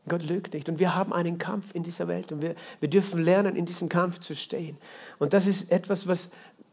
[0.08, 0.67] Gott lügt nicht.
[0.67, 3.89] Und wir haben einen Kampf in dieser Welt und wir, wir dürfen lernen, in diesem
[3.89, 4.78] Kampf zu stehen.
[5.19, 6.32] Und das ist etwas, was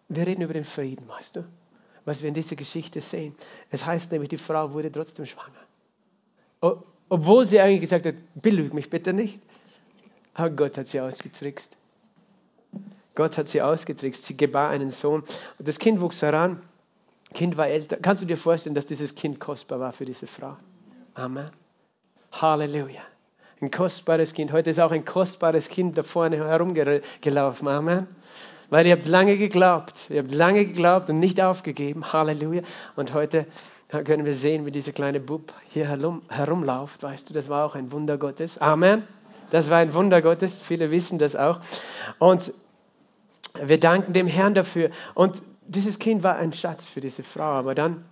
[0.08, 1.44] wir reden über den Frieden, weißt du,
[2.04, 3.34] was wir in dieser Geschichte sehen.
[3.70, 6.76] Es heißt nämlich, die Frau wurde trotzdem schwanger.
[7.08, 9.40] Obwohl sie eigentlich gesagt hat, belüg mich bitte nicht.
[10.34, 11.76] Aber Gott hat sie ausgetrickst.
[13.16, 14.24] Gott hat sie ausgetrickst.
[14.24, 15.24] Sie gebar einen Sohn.
[15.58, 16.62] Und das Kind wuchs heran.
[17.34, 17.96] Kind war älter.
[17.96, 20.56] Kannst du dir vorstellen, dass dieses Kind kostbar war für diese Frau?
[21.14, 21.50] Amen.
[22.30, 23.00] Halleluja.
[23.60, 24.52] Ein kostbares Kind.
[24.52, 27.68] Heute ist auch ein kostbares Kind da vorne herumgelaufen.
[27.68, 28.06] Amen.
[28.68, 30.10] Weil ihr habt lange geglaubt.
[30.10, 32.12] Ihr habt lange geglaubt und nicht aufgegeben.
[32.12, 32.62] Halleluja.
[32.96, 33.46] Und heute
[33.88, 37.02] können wir sehen, wie dieser kleine Bub hier herum, herumläuft.
[37.02, 38.58] Weißt du, das war auch ein Wunder Gottes.
[38.58, 39.04] Amen.
[39.50, 40.60] Das war ein Wunder Gottes.
[40.60, 41.60] Viele wissen das auch.
[42.18, 42.52] Und
[43.64, 44.90] wir danken dem Herrn dafür.
[45.14, 47.52] Und dieses Kind war ein Schatz für diese Frau.
[47.52, 48.04] Aber dann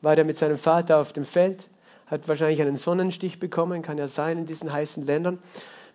[0.00, 1.68] war er mit seinem Vater auf dem Feld,
[2.06, 5.38] hat wahrscheinlich einen Sonnenstich bekommen, kann ja sein in diesen heißen Ländern.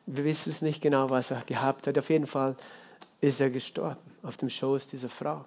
[0.05, 1.97] Wir wissen es nicht genau, was er gehabt hat.
[1.97, 2.55] Auf jeden Fall
[3.21, 5.45] ist er gestorben auf dem Schoß dieser Frau.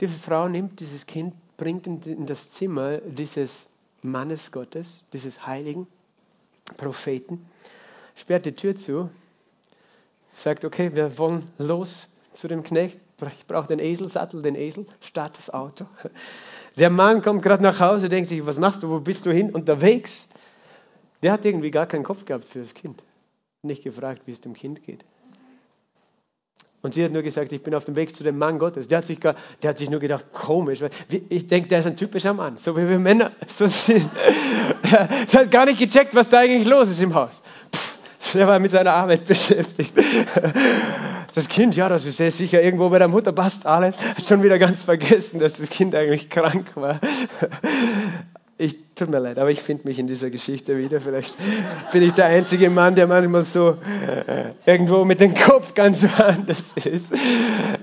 [0.00, 3.66] Diese Frau nimmt dieses Kind, bringt in das Zimmer dieses
[4.02, 5.86] Mannes Gottes, dieses heiligen
[6.76, 7.46] Propheten,
[8.14, 9.10] sperrt die Tür zu,
[10.32, 15.36] sagt, okay, wir wollen los zu dem Knecht, ich brauche den Eselsattel, den Esel, start
[15.36, 15.86] das Auto.
[16.76, 19.50] Der Mann kommt gerade nach Hause, denkt sich, was machst du, wo bist du hin?
[19.50, 20.28] Unterwegs.
[21.22, 23.02] Der hat irgendwie gar keinen Kopf gehabt für das Kind.
[23.62, 25.04] Nicht gefragt, wie es dem Kind geht.
[26.82, 28.88] Und sie hat nur gesagt, ich bin auf dem Weg zu dem Mann Gottes.
[28.88, 30.82] Der hat sich, gar, der hat sich nur gedacht, komisch.
[31.28, 34.08] Ich denke, der ist ein typischer Mann, so wie wir Männer so sind.
[34.90, 37.42] Der hat gar nicht gecheckt, was da eigentlich los ist im Haus.
[38.32, 39.92] Der war mit seiner Arbeit beschäftigt.
[41.34, 43.94] Das Kind, ja, das ist sehr sicher irgendwo bei der Mutter, passt alles.
[44.26, 46.98] Schon wieder ganz vergessen, dass das Kind eigentlich krank war.
[48.62, 51.00] Ich, tut mir leid, aber ich finde mich in dieser Geschichte wieder.
[51.00, 51.34] Vielleicht
[51.92, 53.78] bin ich der einzige Mann, der manchmal so
[54.26, 57.14] äh, irgendwo mit dem Kopf ganz woanders ist.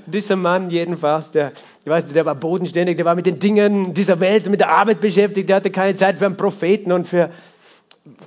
[0.06, 4.20] Dieser Mann jedenfalls, der, ich weiß, der war bodenständig, der war mit den Dingen dieser
[4.20, 7.32] Welt, mit der Arbeit beschäftigt, der hatte keine Zeit für einen Propheten und für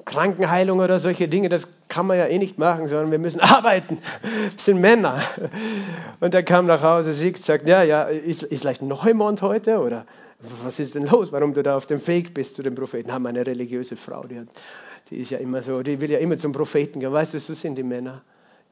[0.05, 1.51] Krankenheilung oder solche Dinge.
[1.51, 3.99] Das kann man ja eh nicht machen, sondern wir müssen arbeiten.
[4.23, 5.21] Wir sind Männer.
[6.21, 10.07] Und er kam nach Hause, Sieg sagt, ja, ja, ist, ist vielleicht Neumond heute oder
[10.65, 13.13] was ist denn los, warum du da auf dem Weg bist zu den Propheten?
[13.13, 14.49] Haben eine religiöse Frau, die, hat,
[15.11, 17.13] die ist ja immer so, die will ja immer zum Propheten gehen.
[17.13, 18.23] Weißt du, so sind die Männer.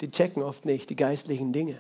[0.01, 1.77] Die checken oft nicht die geistlichen Dinge.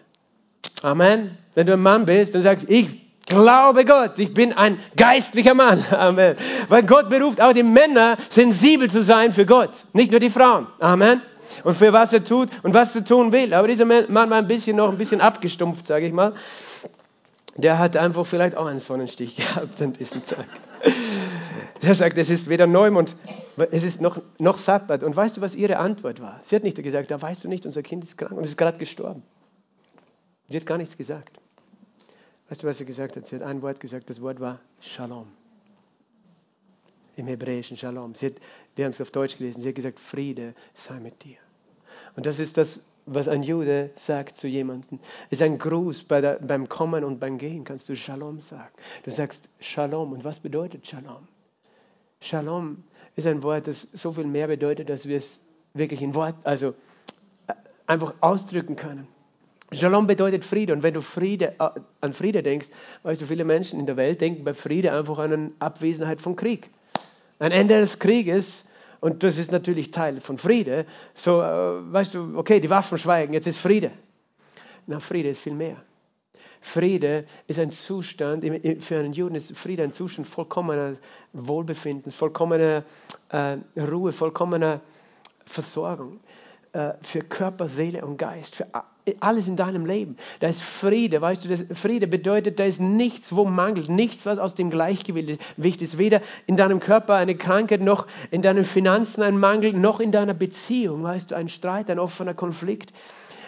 [0.82, 1.38] Amen.
[1.54, 5.54] Wenn du ein Mann bist, dann sagst du, ich glaube Gott, ich bin ein geistlicher
[5.54, 5.84] Mann.
[5.90, 6.36] Amen.
[6.68, 10.66] Weil Gott beruft auch die Männer, sensibel zu sein für Gott, nicht nur die Frauen.
[10.80, 11.22] Amen.
[11.64, 13.54] Und für was er tut und was er tun will.
[13.54, 16.34] Aber dieser Mann war ein bisschen noch ein bisschen abgestumpft, sage ich mal
[17.58, 20.46] der hat einfach vielleicht auch einen Sonnenstich gehabt an diesem Tag.
[21.82, 23.14] Der sagt, es ist weder Neumond,
[23.70, 25.02] es ist noch, noch Sabbat.
[25.02, 26.40] Und weißt du, was ihre Antwort war?
[26.44, 28.78] Sie hat nicht gesagt, da weißt du nicht, unser Kind ist krank und ist gerade
[28.78, 29.22] gestorben.
[30.48, 31.40] Sie hat gar nichts gesagt.
[32.48, 33.26] Weißt du, was sie gesagt hat?
[33.26, 35.26] Sie hat ein Wort gesagt, das Wort war Shalom.
[37.16, 38.14] Im Hebräischen Shalom.
[38.14, 38.32] Hat,
[38.76, 41.36] wir haben es auf Deutsch gelesen, sie hat gesagt, Friede sei mit dir.
[42.16, 44.98] Und das ist das was ein Jude sagt zu jemandem.
[45.30, 48.72] ist ein Gruß bei der, beim Kommen und beim Gehen, kannst du Shalom sagen.
[49.04, 50.12] Du sagst Shalom.
[50.12, 51.26] Und was bedeutet Shalom?
[52.20, 52.84] Shalom
[53.16, 55.40] ist ein Wort, das so viel mehr bedeutet, dass wir es
[55.74, 56.74] wirklich in Wort, also
[57.46, 57.54] äh,
[57.86, 59.06] einfach ausdrücken können.
[59.70, 60.72] Shalom bedeutet Friede.
[60.72, 61.68] Und wenn du Friede, äh,
[62.00, 62.68] an Friede denkst,
[63.02, 66.36] weißt du, viele Menschen in der Welt denken bei Friede einfach an eine Abwesenheit von
[66.36, 66.70] Krieg.
[67.38, 68.64] Ein Ende des Krieges
[69.00, 70.86] und das ist natürlich Teil von Friede.
[71.14, 73.90] So, äh, weißt du, okay, die Waffen schweigen, jetzt ist Friede.
[74.86, 75.76] Na, Friede ist viel mehr.
[76.60, 78.44] Friede ist ein Zustand,
[78.80, 80.96] für einen Juden ist Friede ein Zustand vollkommener
[81.32, 82.84] Wohlbefindens, vollkommener
[83.28, 84.80] äh, Ruhe, vollkommener
[85.44, 86.20] Versorgung.
[86.72, 88.66] Äh, für Körper, Seele und Geist, für
[89.20, 90.18] alles in deinem Leben.
[90.40, 94.38] Da ist Friede, weißt du, das Friede bedeutet, da ist nichts, wo mangelt, nichts, was
[94.38, 95.96] aus dem Gleichgewicht ist.
[95.96, 100.34] Weder in deinem Körper eine Krankheit, noch in deinen Finanzen ein Mangel, noch in deiner
[100.34, 102.92] Beziehung, weißt du, ein Streit, ein offener Konflikt,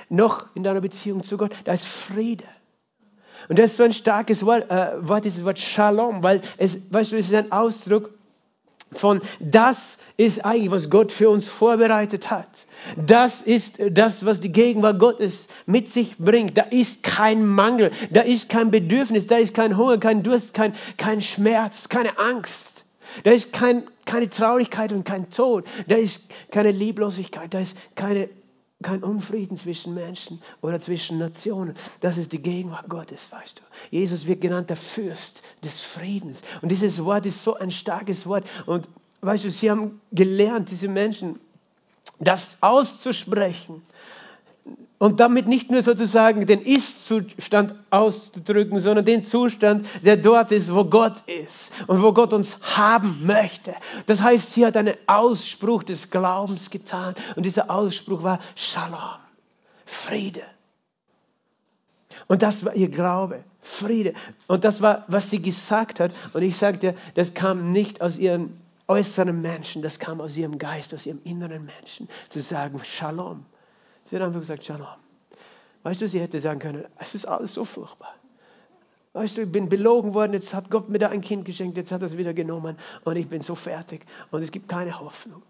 [0.08, 1.52] noch in deiner Beziehung zu Gott.
[1.64, 2.44] Da ist Friede.
[3.50, 7.12] Und das ist so ein starkes Wort, äh, Wort dieses Wort Shalom, weil es, weißt
[7.12, 8.10] du, es ist ein Ausdruck
[8.92, 12.66] von das ist eigentlich, was Gott für uns vorbereitet hat.
[12.96, 16.58] Das ist das, was die Gegenwart Gottes mit sich bringt.
[16.58, 20.74] Da ist kein Mangel, da ist kein Bedürfnis, da ist kein Hunger, kein Durst, kein,
[20.96, 22.84] kein Schmerz, keine Angst.
[23.24, 25.64] Da ist kein, keine Traurigkeit und kein Tod.
[25.88, 28.28] Da ist keine Lieblosigkeit, da ist keine,
[28.82, 31.74] kein Unfrieden zwischen Menschen oder zwischen Nationen.
[32.00, 33.62] Das ist die Gegenwart Gottes, weißt du.
[33.90, 36.42] Jesus wird genannt der Fürst des Friedens.
[36.62, 38.44] Und dieses Wort ist so ein starkes Wort.
[38.66, 38.88] Und
[39.20, 41.38] weißt du, sie haben gelernt, diese Menschen,
[42.18, 43.82] das auszusprechen
[45.00, 50.84] und damit nicht nur sozusagen den Ist-Zustand auszudrücken, sondern den Zustand, der dort ist, wo
[50.84, 53.74] Gott ist und wo Gott uns haben möchte.
[54.04, 59.20] Das heißt, sie hat einen Ausspruch des Glaubens getan und dieser Ausspruch war Shalom,
[59.86, 60.42] Friede.
[62.26, 64.12] Und das war ihr Glaube, Friede.
[64.48, 66.12] Und das war, was sie gesagt hat.
[66.34, 70.92] Und ich sagte, das kam nicht aus ihren äußeren Menschen, das kam aus ihrem Geist,
[70.92, 73.46] aus ihrem inneren Menschen, zu sagen, Shalom.
[74.10, 74.86] Sie hat einfach gesagt, Shalom.
[75.82, 78.14] Weißt du, sie hätte sagen können, es ist alles so furchtbar.
[79.12, 81.90] Weißt du, ich bin belogen worden, jetzt hat Gott mir da ein Kind geschenkt, jetzt
[81.90, 85.42] hat er es wieder genommen und ich bin so fertig und es gibt keine Hoffnung.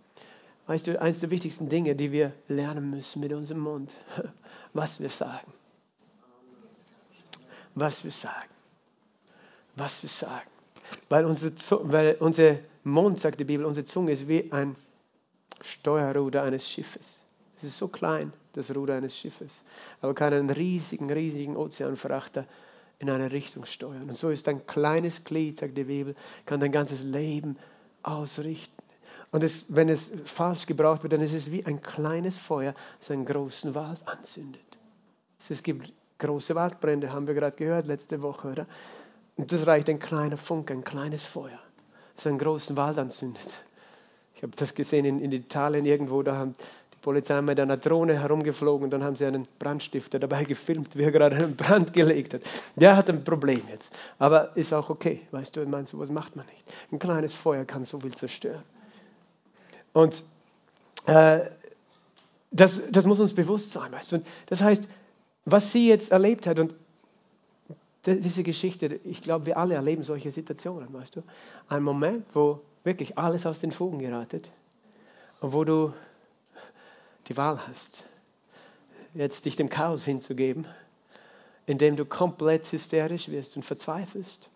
[0.66, 3.96] Weißt du, eines der wichtigsten Dinge, die wir lernen müssen mit unserem Mund,
[4.72, 5.52] was wir sagen.
[7.74, 8.50] Was wir sagen.
[9.74, 10.48] Was wir sagen.
[11.08, 11.52] Weil unsere,
[11.92, 14.76] weil unsere Mund, sagt die Bibel, unsere Zunge ist wie ein
[15.62, 17.20] Steuerruder eines Schiffes.
[17.62, 19.62] Es ist so klein, das Ruder eines Schiffes,
[20.00, 22.46] aber kann einen riesigen, riesigen Ozeanfrachter
[22.98, 24.08] in eine Richtung steuern.
[24.08, 26.14] Und so ist ein kleines Glied, sagt die Bibel,
[26.46, 27.56] kann dein ganzes Leben
[28.02, 28.82] ausrichten.
[29.30, 33.10] Und es, wenn es falsch gebraucht wird, dann ist es wie ein kleines Feuer, das
[33.10, 34.60] einen großen Wald anzündet.
[35.48, 38.66] Es gibt große Waldbrände, haben wir gerade gehört letzte Woche, oder?
[39.36, 41.58] Und das reicht ein kleiner Funke, ein kleines Feuer
[42.20, 43.48] so einen großen Wald anzündet.
[44.34, 46.54] Ich habe das gesehen in, in Italien irgendwo, da haben
[47.00, 51.10] Polizei mit einer Drohne herumgeflogen und dann haben sie einen Brandstifter dabei gefilmt, wie er
[51.10, 52.42] gerade einen Brand gelegt hat.
[52.76, 56.36] Der hat ein Problem jetzt, aber ist auch okay, weißt du, ich meine, sowas macht
[56.36, 56.64] man nicht.
[56.92, 58.62] Ein kleines Feuer kann so viel zerstören.
[59.92, 60.22] Und
[61.06, 61.40] äh,
[62.50, 64.16] das, das muss uns bewusst sein, weißt du.
[64.16, 64.88] Und das heißt,
[65.44, 66.74] was sie jetzt erlebt hat und
[68.06, 71.22] diese Geschichte, ich glaube, wir alle erleben solche Situationen, weißt du.
[71.68, 74.50] Ein Moment, wo wirklich alles aus den Fugen geratet
[75.40, 75.92] und wo du
[77.30, 78.02] die Wahl hast,
[79.14, 80.66] jetzt dich dem Chaos hinzugeben,
[81.64, 84.50] indem du komplett hysterisch wirst und verzweifelst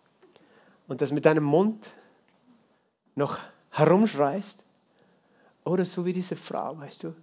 [0.89, 1.87] und das mit deinem Mund
[3.15, 3.39] noch
[3.71, 4.65] herumschreist
[5.63, 7.15] oder so wie diese Frau, weißt du,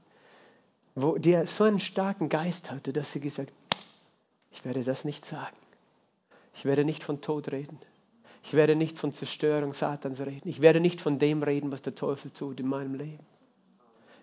[0.94, 3.52] wo die so einen starken Geist hatte, dass sie gesagt,
[4.52, 5.56] ich werde das nicht sagen.
[6.54, 7.78] Ich werde nicht von Tod reden.
[8.42, 10.48] Ich werde nicht von Zerstörung Satans reden.
[10.48, 13.24] Ich werde nicht von dem reden, was der Teufel tut in meinem Leben.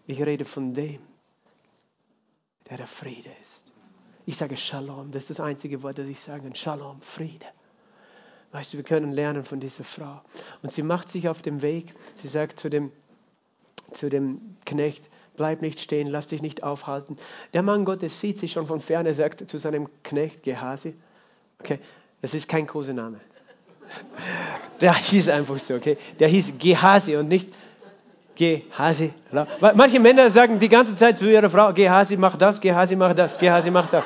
[0.10, 1.00] Ich rede von dem,
[2.70, 3.72] der der Friede ist.
[4.26, 6.50] Ich sage Shalom, das ist das einzige Wort, das ich sage.
[6.54, 7.46] Shalom, Friede.
[8.52, 10.22] Weißt du, wir können lernen von dieser Frau.
[10.62, 11.94] Und sie macht sich auf den Weg.
[12.16, 12.92] Sie sagt zu dem,
[13.94, 17.18] zu dem Knecht, bleib nicht stehen, lass dich nicht aufhalten.
[17.54, 20.96] Der Mann Gottes sieht sich schon von ferne, sagt zu seinem Knecht Gehasi,
[21.60, 21.80] okay,
[22.22, 23.20] das ist kein Kosename.
[24.82, 27.50] Der hieß einfach so, okay, der hieß Gehasi und nicht
[28.40, 29.12] Gehasi.
[29.60, 33.38] Manche Männer sagen die ganze Zeit zu ihrer Frau, Gehasi, mach das, Gehasi, mach das,
[33.38, 34.06] Gehasi, mach das.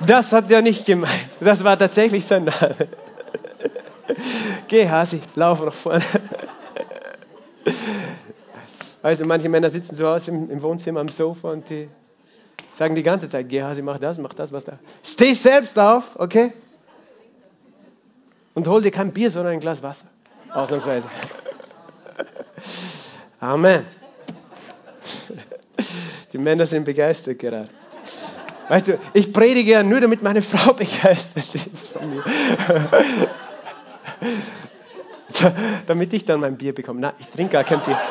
[0.00, 1.30] Das hat er nicht gemeint.
[1.40, 2.76] Das war tatsächlich sein Name.
[4.68, 6.04] Gehasi, lauf nach vorne.
[9.02, 11.88] Also manche Männer sitzen zu Hause im, im Wohnzimmer am Sofa und die
[12.68, 14.78] sagen die ganze Zeit, geh Hasi, mach das, mach das, was da.
[15.02, 16.52] Steh selbst auf, okay?
[18.52, 20.08] Und hol dir kein Bier, sondern ein Glas Wasser.
[20.52, 21.08] Ausnahmsweise.
[23.44, 23.84] Amen.
[26.32, 27.68] Die Männer sind begeistert gerade.
[28.70, 32.24] Weißt du, ich predige ja nur, damit meine Frau begeistert ist von mir.
[35.86, 37.00] damit ich dann mein Bier bekomme.
[37.00, 38.00] Nein, ich trinke gar kein Bier.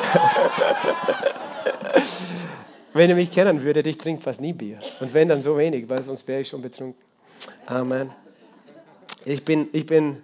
[2.93, 4.81] wenn ihr mich kennen würdet, ich trinke fast nie Bier.
[4.99, 7.03] Und wenn, dann so wenig, weil sonst wäre ich schon betrunken.
[7.65, 8.11] Amen.
[9.25, 10.21] Ich bin, ich bin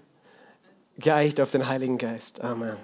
[0.99, 2.41] geeicht auf den Heiligen Geist.
[2.41, 2.77] Amen.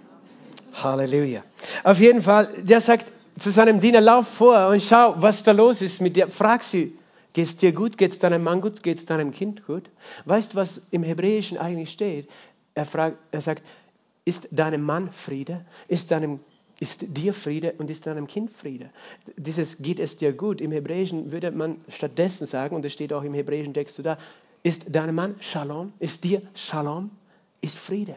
[0.73, 1.43] Halleluja.
[1.83, 5.81] Auf jeden Fall, der sagt zu seinem Diener, lauf vor und schau, was da los
[5.81, 6.27] ist mit dir.
[6.27, 6.97] Frag sie,
[7.33, 7.97] geht es dir gut?
[7.97, 8.81] Geht es deinem Mann gut?
[8.81, 9.89] Geht es deinem Kind gut?
[10.25, 12.29] Weißt du, was im Hebräischen eigentlich steht?
[12.75, 13.63] Er, fragt, er sagt,
[14.23, 15.65] ist deinem Mann Friede?
[15.87, 16.39] Ist, deinem,
[16.79, 18.89] ist dir Friede und ist deinem Kind Friede?
[19.37, 20.61] Dieses geht es dir gut.
[20.61, 24.17] Im Hebräischen würde man stattdessen sagen, und es steht auch im hebräischen Text so da,
[24.63, 25.93] ist deinem Mann Shalom?
[25.99, 27.11] Ist dir Shalom?
[27.61, 28.15] Ist Friede?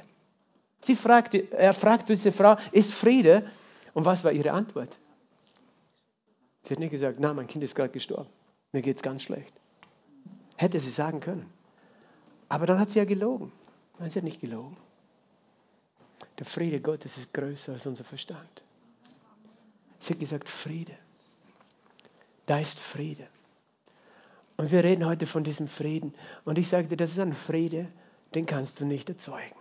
[0.80, 3.50] Sie fragte, er fragte diese Frau, ist Friede?
[3.94, 4.98] Und was war ihre Antwort?
[6.62, 8.28] Sie hat nicht gesagt, na, mein Kind ist gerade gestorben.
[8.72, 9.52] Mir geht es ganz schlecht.
[10.56, 11.50] Hätte sie sagen können.
[12.48, 13.52] Aber dann hat sie ja gelogen.
[13.98, 14.76] Nein, sie hat nicht gelogen.
[16.38, 18.62] Der Friede Gottes ist größer als unser Verstand.
[19.98, 20.94] Sie hat gesagt, Friede.
[22.46, 23.26] Da ist Friede.
[24.56, 26.14] Und wir reden heute von diesem Frieden.
[26.44, 27.88] Und ich sagte, das ist ein Friede,
[28.34, 29.54] den kannst du nicht erzeugen.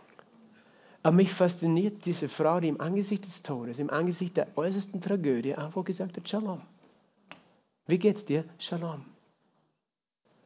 [1.08, 5.56] Aber mich fasziniert diese Frau, die im Angesicht des Todes, im Angesicht der äußersten Tragödie
[5.56, 6.62] einfach gesagt hat, Shalom.
[7.86, 8.44] Wie geht's dir?
[8.60, 9.06] Shalom.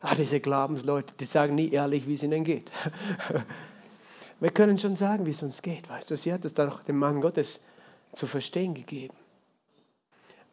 [0.01, 2.71] Ah, diese Glaubensleute, die sagen nie ehrlich, wie es ihnen geht.
[4.39, 6.15] Wir können schon sagen, wie es uns geht, weißt du.
[6.15, 7.59] Sie hat es dann auch dem Mann Gottes
[8.13, 9.15] zu verstehen gegeben.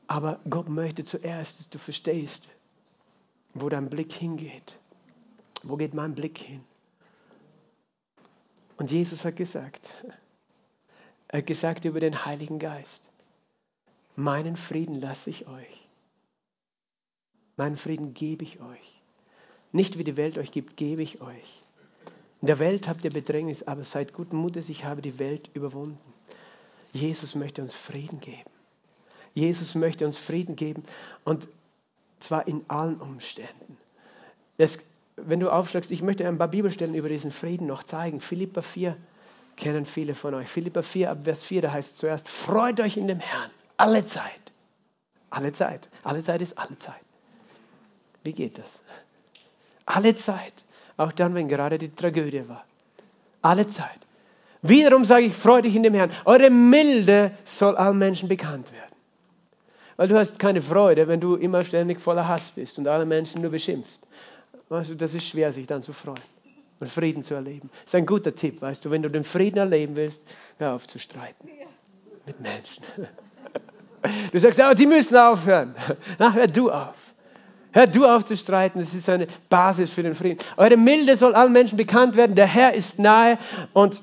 [0.06, 2.48] Aber Gott möchte zuerst, dass du verstehst,
[3.52, 4.74] wo dein Blick hingeht.
[5.64, 6.64] Wo geht mein Blick hin?
[8.78, 9.92] Und Jesus hat gesagt,
[11.26, 13.10] er hat gesagt über den Heiligen Geist,
[14.16, 15.88] meinen Frieden lasse ich euch.
[17.56, 19.02] Meinen Frieden gebe ich euch.
[19.72, 21.62] Nicht wie die Welt euch gibt, gebe ich euch.
[22.40, 25.98] In der Welt habt ihr Bedrängnis, aber seid guten Mutes, ich habe die Welt überwunden.
[26.92, 28.50] Jesus möchte uns Frieden geben.
[29.34, 30.84] Jesus möchte uns Frieden geben
[31.24, 31.48] und
[32.20, 33.76] zwar in allen Umständen.
[34.56, 34.78] Das,
[35.26, 38.20] wenn du aufschlagst, ich möchte ein paar Bibelstellen über diesen Frieden noch zeigen.
[38.20, 38.96] Philippa 4
[39.56, 40.48] kennen viele von euch.
[40.48, 44.52] Philippa 4 ab Vers 4, da heißt zuerst, freut euch in dem Herrn, alle Zeit.
[45.30, 45.88] Alle Zeit.
[46.04, 47.00] Alle Zeit ist alle Zeit.
[48.24, 48.80] Wie geht das?
[49.84, 50.64] Alle Zeit.
[50.96, 52.64] Auch dann, wenn gerade die Tragödie war.
[53.42, 53.98] Alle Zeit.
[54.62, 56.10] Wiederum sage ich, freu dich in dem Herrn.
[56.24, 58.94] Eure Milde soll allen Menschen bekannt werden.
[59.96, 63.42] Weil du hast keine Freude, wenn du immer ständig voller Hass bist und alle Menschen
[63.42, 64.00] nur beschimpfst.
[64.68, 66.20] Weißt du, das ist schwer, sich dann zu freuen
[66.80, 67.70] und Frieden zu erleben.
[67.72, 70.22] Das ist ein guter Tipp, weißt du, wenn du den Frieden erleben willst,
[70.58, 71.48] hör auf zu streiten
[72.26, 72.84] mit Menschen.
[74.30, 75.74] Du sagst, aber die müssen aufhören.
[76.20, 76.94] Na, hör du auf.
[77.72, 80.38] Hör du auf zu streiten, das ist eine Basis für den Frieden.
[80.56, 83.38] Eure Milde soll allen Menschen bekannt werden, der Herr ist nahe
[83.72, 84.00] und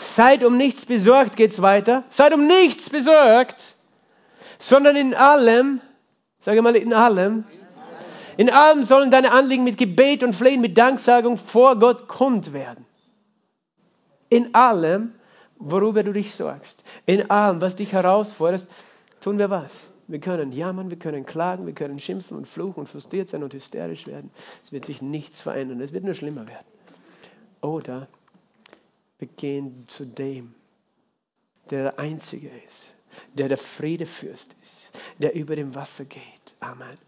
[0.00, 2.02] seid um nichts besorgt, geht's weiter.
[2.08, 3.74] Seid um nichts besorgt,
[4.58, 5.82] sondern in allem,
[6.38, 7.44] sage mal in allem,
[8.36, 12.84] in allem sollen deine Anliegen mit Gebet und Flehen, mit Danksagung vor Gott kund werden.
[14.28, 15.14] In allem,
[15.58, 18.68] worüber du dich sorgst, in allem, was dich herausfordert,
[19.20, 19.90] tun wir was?
[20.08, 23.54] Wir können jammern, wir können klagen, wir können schimpfen und fluchen und frustriert sein und
[23.54, 24.30] hysterisch werden.
[24.62, 26.66] Es wird sich nichts verändern, es wird nur schlimmer werden.
[27.60, 28.06] Oder
[29.18, 30.54] wir gehen zu dem,
[31.70, 32.88] der der Einzige ist,
[33.34, 36.54] der der Friedefürst ist, der über dem Wasser geht.
[36.60, 37.05] Amen.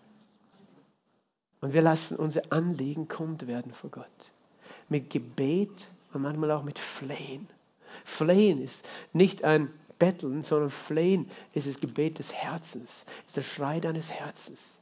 [1.61, 4.33] Und wir lassen unsere Anliegen kund werden vor Gott.
[4.89, 7.49] Mit Gebet und manchmal auch mit Flehen.
[8.05, 13.81] Flehen ist nicht ein Betteln, sondern Flehen ist das Gebet des Herzens, ist der Schrei
[13.81, 14.81] deines Herzens.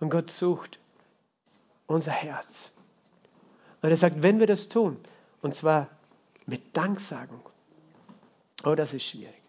[0.00, 0.78] Und Gott sucht
[1.86, 2.70] unser Herz.
[3.82, 4.96] Und er sagt, wenn wir das tun,
[5.42, 5.88] und zwar
[6.46, 7.42] mit Danksagung,
[8.64, 9.40] oh, das ist schwierig.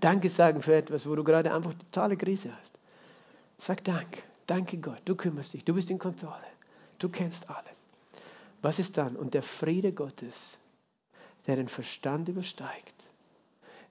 [0.00, 2.78] Danke sagen für etwas, wo du gerade einfach totale Krise hast.
[3.58, 4.24] Sag Dank.
[4.50, 5.00] Danke Gott.
[5.04, 5.64] Du kümmerst dich.
[5.64, 6.48] Du bist in Kontrolle.
[6.98, 7.86] Du kennst alles.
[8.62, 9.14] Was ist dann?
[9.14, 10.58] Und der Friede Gottes,
[11.46, 13.04] der den Verstand übersteigt,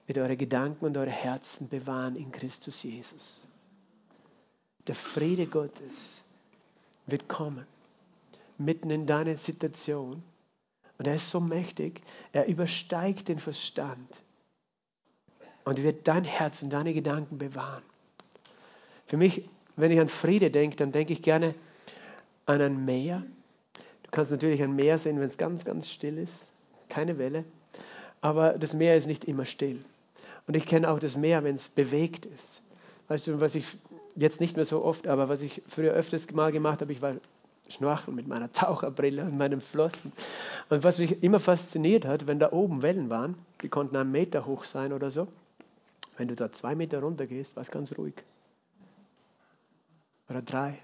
[0.06, 3.42] wird eure Gedanken und eure Herzen bewahren in Christus Jesus.
[4.86, 6.20] Der Friede Gottes
[7.06, 7.66] wird kommen,
[8.58, 10.22] mitten in deine Situation.
[10.98, 12.02] Und er ist so mächtig,
[12.32, 14.20] er übersteigt den Verstand
[15.64, 17.82] und wird dein Herz und deine Gedanken bewahren.
[19.06, 19.48] Für mich,
[19.80, 21.54] wenn ich an Friede denke, dann denke ich gerne
[22.46, 23.22] an ein Meer.
[24.02, 26.48] Du kannst natürlich ein Meer sehen, wenn es ganz, ganz still ist,
[26.88, 27.44] keine Welle.
[28.20, 29.80] Aber das Meer ist nicht immer still.
[30.46, 32.62] Und ich kenne auch das Meer, wenn es bewegt ist.
[33.08, 33.66] Weißt du, was ich
[34.16, 37.14] jetzt nicht mehr so oft, aber was ich früher öfters mal gemacht habe, ich war
[37.68, 40.12] schnorcheln mit meiner Taucherbrille und meinem Flossen.
[40.68, 44.46] Und was mich immer fasziniert hat, wenn da oben Wellen waren, die konnten einen Meter
[44.46, 45.28] hoch sein oder so,
[46.16, 48.14] wenn du da zwei Meter runter gehst, war es ganz ruhig.
[50.30, 50.78] Oder drei.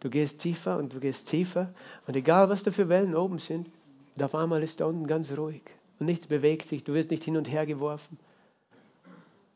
[0.00, 1.72] Du gehst tiefer und du gehst tiefer
[2.06, 3.68] und egal was da für Wellen oben sind,
[4.20, 5.62] auf einmal ist da unten ganz ruhig
[5.98, 8.18] und nichts bewegt sich, du wirst nicht hin und her geworfen.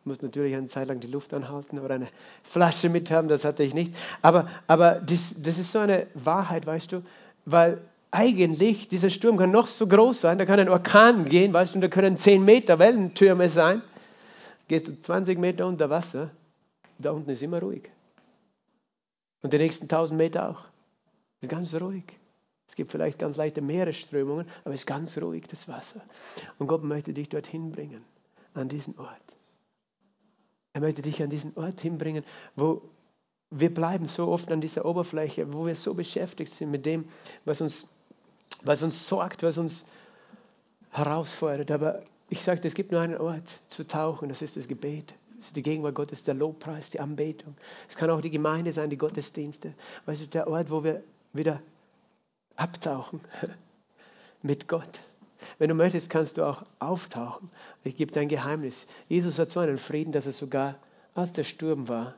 [0.03, 2.09] Du musst natürlich eine Zeit lang die Luft anhalten oder eine
[2.43, 3.95] Flasche mithaben, das hatte ich nicht.
[4.23, 7.03] Aber, aber das, das ist so eine Wahrheit, weißt du,
[7.45, 11.75] weil eigentlich dieser Sturm kann noch so groß sein, da kann ein Orkan gehen, weißt
[11.75, 13.83] du, und da können 10 Meter Wellentürme sein
[14.71, 16.31] gehst du 20 Meter unter Wasser,
[16.97, 17.91] da unten ist immer ruhig.
[19.43, 20.61] Und die nächsten 1000 Meter auch.
[21.41, 22.19] Ist ganz ruhig.
[22.67, 26.03] Es gibt vielleicht ganz leichte Meeresströmungen, aber es ist ganz ruhig, das Wasser.
[26.59, 28.05] Und Gott möchte dich dorthin bringen,
[28.55, 29.37] an diesen Ort.
[30.73, 32.25] Er möchte dich an diesen Ort hinbringen,
[32.55, 32.83] wo
[33.51, 37.09] wir bleiben so oft an dieser Oberfläche, wo wir so beschäftigt sind mit dem,
[37.45, 37.89] was uns,
[38.63, 39.85] was uns sorgt, was uns
[40.91, 41.73] herausfordert.
[41.73, 45.15] Aber ich sagte, es gibt nur einen Ort zu tauchen, das ist das Gebet.
[45.55, 47.57] Die Gegenwart Gottes, der Lobpreis, die Anbetung.
[47.89, 49.75] Es kann auch die Gemeinde sein, die Gottesdienste.
[50.07, 51.61] Weißt du, der Ort, wo wir wieder
[52.57, 53.21] abtauchen
[54.43, 55.01] mit Gott.
[55.59, 57.51] Wenn du möchtest, kannst du auch auftauchen.
[57.85, 58.87] Ich gebe dir ein Geheimnis.
[59.09, 60.79] Jesus hat so einen Frieden, dass er sogar,
[61.15, 62.15] als der Sturm war,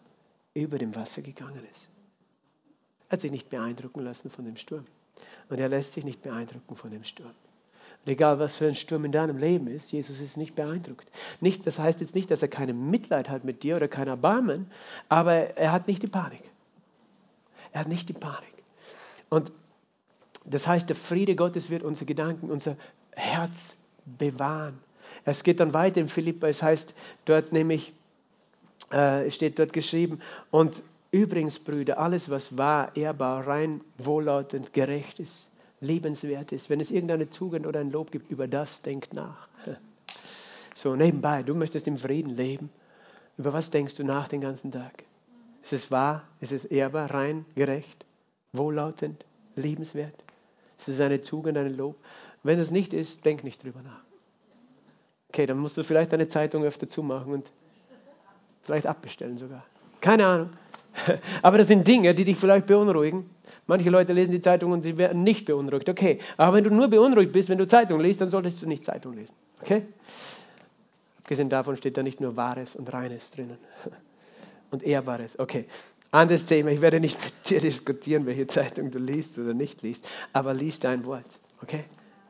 [0.54, 1.88] über dem Wasser gegangen ist.
[3.08, 4.84] Er hat sich nicht beeindrucken lassen von dem Sturm.
[5.48, 7.34] Und er lässt sich nicht beeindrucken von dem Sturm.
[8.04, 11.08] Und egal, was für ein Sturm in deinem Leben ist, Jesus ist nicht beeindruckt.
[11.40, 14.66] Nicht, das heißt jetzt nicht, dass er keine Mitleid hat mit dir oder kein Erbarmen,
[15.08, 16.42] aber er hat nicht die Panik.
[17.70, 18.52] Er hat nicht die Panik.
[19.28, 19.52] Und
[20.44, 22.76] das heißt, der Friede Gottes wird unsere Gedanken, unser
[23.12, 24.78] Herz bewahren.
[25.24, 26.94] Es geht dann weiter in Philippa, es heißt
[27.24, 27.92] dort nämlich,
[28.90, 30.82] äh, steht dort geschrieben, und
[31.12, 35.51] übrigens, Brüder, alles, was wahr, ehrbar, rein, wohllautend, gerecht ist,
[35.82, 36.70] liebenswert ist.
[36.70, 39.48] Wenn es irgendeine Tugend oder ein Lob gibt, über das denkt nach.
[40.74, 42.70] So, nebenbei, du möchtest im Frieden leben.
[43.36, 45.04] Über was denkst du nach den ganzen Tag?
[45.62, 46.22] Ist es wahr?
[46.40, 48.06] Ist es ehrbar, rein, gerecht,
[48.54, 49.22] wohllautend,
[49.54, 50.14] liebenswert?
[50.78, 51.96] Ist es eine Tugend, ein Lob?
[52.42, 54.02] Wenn es nicht ist, denk nicht drüber nach.
[55.28, 57.52] Okay, dann musst du vielleicht deine Zeitung öfter zumachen und
[58.62, 59.64] vielleicht abbestellen sogar.
[60.00, 60.50] Keine Ahnung.
[61.42, 63.28] Aber das sind Dinge, die dich vielleicht beunruhigen.
[63.66, 65.88] Manche Leute lesen die Zeitung und sie werden nicht beunruhigt.
[65.88, 68.84] Okay, aber wenn du nur beunruhigt bist, wenn du Zeitung liest, dann solltest du nicht
[68.84, 69.34] Zeitung lesen.
[69.60, 69.82] Okay?
[71.18, 73.58] Abgesehen davon steht da nicht nur Wahres und Reines drinnen
[74.70, 75.38] und Ehrbares.
[75.38, 75.66] Okay,
[76.10, 76.70] anderes Thema.
[76.70, 80.84] Ich werde nicht mit dir diskutieren, welche Zeitung du liest oder nicht liest, aber liest
[80.84, 81.40] dein Wort.
[81.62, 81.84] Okay?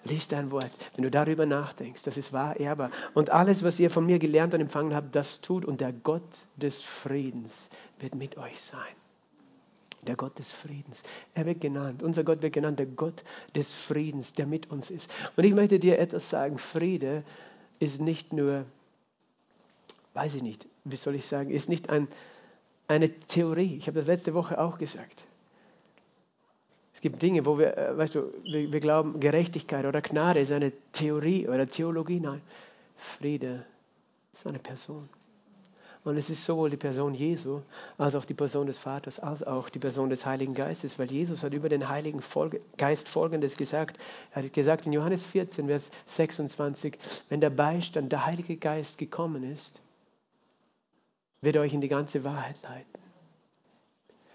[0.04, 0.70] Lies dein Wort.
[0.96, 2.90] Wenn du darüber nachdenkst, das ist wahr, ehrbar.
[3.14, 5.64] Und alles, was ihr von mir gelernt und empfangen habt, das tut.
[5.64, 6.22] Und der Gott
[6.56, 7.70] des Friedens
[8.00, 8.80] wird mit euch sein.
[10.02, 11.04] Der Gott des Friedens.
[11.34, 12.02] Er wird genannt.
[12.02, 13.22] Unser Gott wird genannt, der Gott
[13.54, 15.10] des Friedens, der mit uns ist.
[15.36, 16.58] Und ich möchte dir etwas sagen.
[16.58, 17.22] Friede
[17.78, 18.64] ist nicht nur,
[20.14, 22.08] weiß ich nicht, wie soll ich sagen, ist nicht ein,
[22.88, 23.76] eine Theorie.
[23.76, 25.24] Ich habe das letzte Woche auch gesagt.
[26.92, 30.52] Es gibt Dinge, wo wir, äh, weißt du, wir, wir glauben, Gerechtigkeit oder Gnade ist
[30.52, 32.20] eine Theorie oder Theologie.
[32.20, 32.42] Nein,
[32.96, 33.64] Friede
[34.32, 35.08] ist eine Person.
[36.04, 37.60] Und es ist sowohl die Person Jesu
[37.96, 41.44] als auch die Person des Vaters, als auch die Person des Heiligen Geistes, weil Jesus
[41.44, 42.20] hat über den Heiligen
[42.76, 44.02] Geist Folgendes gesagt.
[44.32, 46.98] Er hat gesagt in Johannes 14, Vers 26,
[47.28, 49.80] wenn der Beistand, der Heilige Geist gekommen ist,
[51.40, 53.02] wird er euch in die ganze Wahrheit leiten.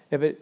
[0.09, 0.37] Er wird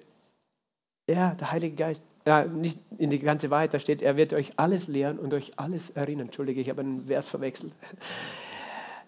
[1.08, 4.54] ja, der Heilige Geist, ja, nicht in die ganze Wahrheit, da steht, er wird euch
[4.58, 6.28] alles lehren und euch alles erinnern.
[6.28, 7.74] Entschuldige, ich habe einen Vers verwechselt.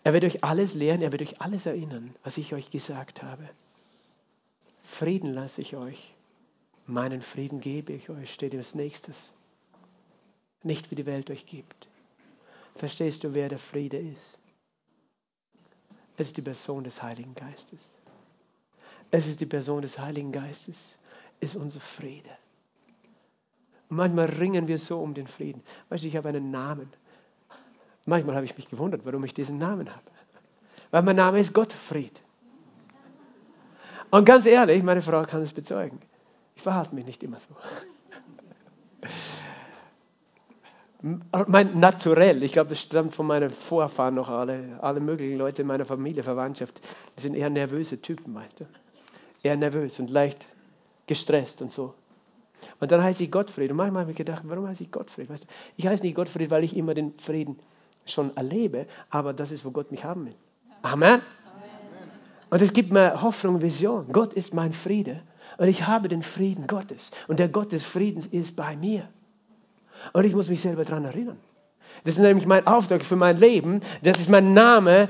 [0.04, 3.50] Er wird euch alles lehren, er wird euch alles erinnern, was ich euch gesagt habe.
[4.84, 6.14] Frieden lasse ich euch,
[6.86, 9.34] meinen Frieden gebe ich euch, steht als nächstes.
[10.64, 11.88] Nicht wie die Welt euch gibt.
[12.76, 14.40] Verstehst du, wer der Friede ist?
[16.16, 17.94] Es ist die Person des Heiligen Geistes.
[19.12, 20.98] Es ist die Person des Heiligen Geistes
[21.40, 22.30] ist unser Friede.
[23.90, 25.64] Manchmal ringen wir so um den Frieden.
[25.90, 26.92] Weißt du, ich habe einen Namen.
[28.08, 30.02] Manchmal habe ich mich gewundert, warum ich diesen Namen habe.
[30.92, 32.22] Weil mein Name ist Gottfried.
[34.10, 36.00] Und ganz ehrlich, meine Frau kann es bezeugen.
[36.56, 37.50] Ich verhalte mich nicht immer so.
[41.48, 45.68] Mein Naturell, ich glaube, das stammt von meinen Vorfahren noch alle, alle möglichen Leute in
[45.68, 46.80] meiner Familie, Verwandtschaft,
[47.18, 48.66] die sind eher nervöse Typen, weißt du.
[49.44, 50.48] Eher nervös und leicht
[51.08, 51.94] gestresst und so.
[52.80, 53.70] Und dann heiße ich Gottfried.
[53.70, 55.30] Und manchmal habe ich gedacht, warum heiße ich Gottfried?
[55.30, 57.60] Weißt du, ich heiße nicht Gottfried, weil ich immer den Frieden
[58.08, 60.36] schon erlebe, aber das ist, wo Gott mich haben will.
[60.82, 61.22] Amen.
[62.50, 64.08] Und es gibt mir Hoffnung und Vision.
[64.12, 65.22] Gott ist mein Friede.
[65.58, 67.12] Und ich habe den Frieden Gottes.
[67.28, 69.08] Und der Gott des Friedens ist bei mir.
[70.14, 71.38] Und ich muss mich selber daran erinnern.
[72.04, 75.10] Das ist nämlich mein Auftrag für mein Leben, dass mein Name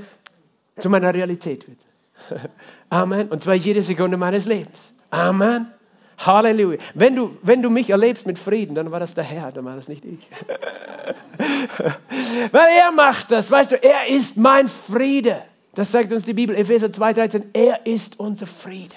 [0.78, 1.86] zu meiner Realität wird.
[2.90, 3.28] Amen.
[3.30, 4.94] Und zwar jede Sekunde meines Lebens.
[5.12, 5.68] Amen.
[6.18, 6.78] Halleluja.
[6.94, 9.76] Wenn du, wenn du mich erlebst mit Frieden, dann war das der Herr, dann war
[9.76, 10.28] das nicht ich.
[12.52, 15.42] Weil er macht das, weißt du, er ist mein Friede.
[15.76, 18.96] Das sagt uns die Bibel, Epheser 2,13, er ist unser Friede.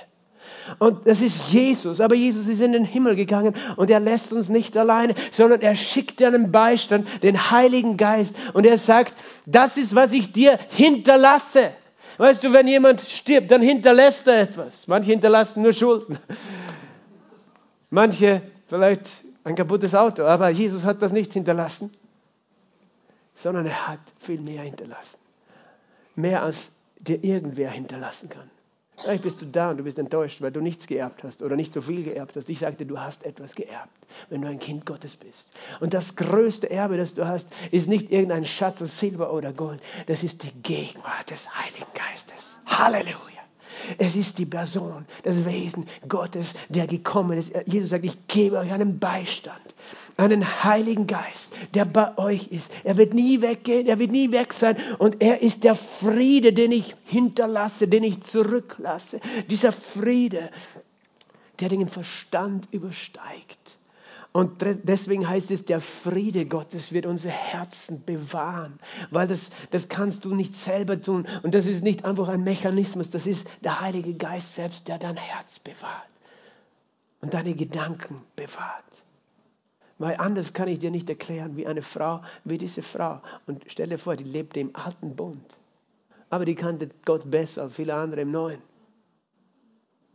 [0.78, 2.00] Und das ist Jesus.
[2.00, 5.74] Aber Jesus ist in den Himmel gegangen und er lässt uns nicht alleine, sondern er
[5.74, 8.36] schickt einen Beistand, den Heiligen Geist.
[8.52, 9.14] Und er sagt,
[9.46, 11.70] das ist, was ich dir hinterlasse.
[12.18, 14.86] Weißt du, wenn jemand stirbt, dann hinterlässt er etwas.
[14.86, 16.18] Manche hinterlassen nur Schulden.
[17.90, 21.90] Manche vielleicht ein kaputtes Auto, aber Jesus hat das nicht hinterlassen,
[23.34, 25.18] sondern er hat viel mehr hinterlassen.
[26.14, 28.50] Mehr als dir irgendwer hinterlassen kann.
[28.96, 31.72] Vielleicht bist du da und du bist enttäuscht, weil du nichts geerbt hast oder nicht
[31.72, 32.50] so viel geerbt hast.
[32.50, 33.88] Ich sagte, du hast etwas geerbt,
[34.28, 35.52] wenn du ein Kind Gottes bist.
[35.80, 39.80] Und das größte Erbe, das du hast, ist nicht irgendein Schatz aus Silber oder Gold.
[40.06, 42.58] Das ist die Gegenwart des Heiligen Geistes.
[42.66, 43.29] Halleluja.
[43.98, 47.52] Es ist die Person, das Wesen Gottes, der gekommen ist.
[47.66, 49.60] Jesus sagt, ich gebe euch einen Beistand,
[50.16, 52.72] einen Heiligen Geist, der bei euch ist.
[52.84, 54.76] Er wird nie weggehen, er wird nie weg sein.
[54.98, 59.20] Und er ist der Friede, den ich hinterlasse, den ich zurücklasse.
[59.48, 60.50] Dieser Friede,
[61.60, 63.59] der den Verstand übersteigt.
[64.32, 68.78] Und deswegen heißt es, der Friede Gottes wird unsere Herzen bewahren,
[69.10, 71.26] weil das, das kannst du nicht selber tun.
[71.42, 75.16] Und das ist nicht einfach ein Mechanismus, das ist der Heilige Geist selbst, der dein
[75.16, 76.06] Herz bewahrt
[77.20, 78.84] und deine Gedanken bewahrt.
[79.98, 83.20] Weil anders kann ich dir nicht erklären, wie eine Frau, wie diese Frau.
[83.46, 85.56] Und stell dir vor, die lebte im alten Bund.
[86.30, 88.62] Aber die kannte Gott besser als viele andere im Neuen.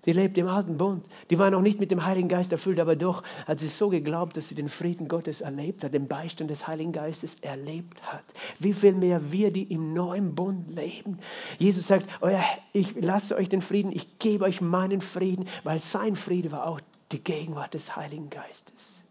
[0.05, 1.07] Die lebt im alten Bund.
[1.29, 4.37] Die war noch nicht mit dem Heiligen Geist erfüllt, aber doch hat sie so geglaubt,
[4.37, 8.23] dass sie den Frieden Gottes erlebt hat, den Beistand des Heiligen Geistes erlebt hat.
[8.59, 11.19] Wie viel mehr wir, die im neuen Bund leben.
[11.57, 16.15] Jesus sagt, euer, ich lasse euch den Frieden, ich gebe euch meinen Frieden, weil sein
[16.15, 16.81] Friede war auch
[17.11, 19.03] die Gegenwart des Heiligen Geistes.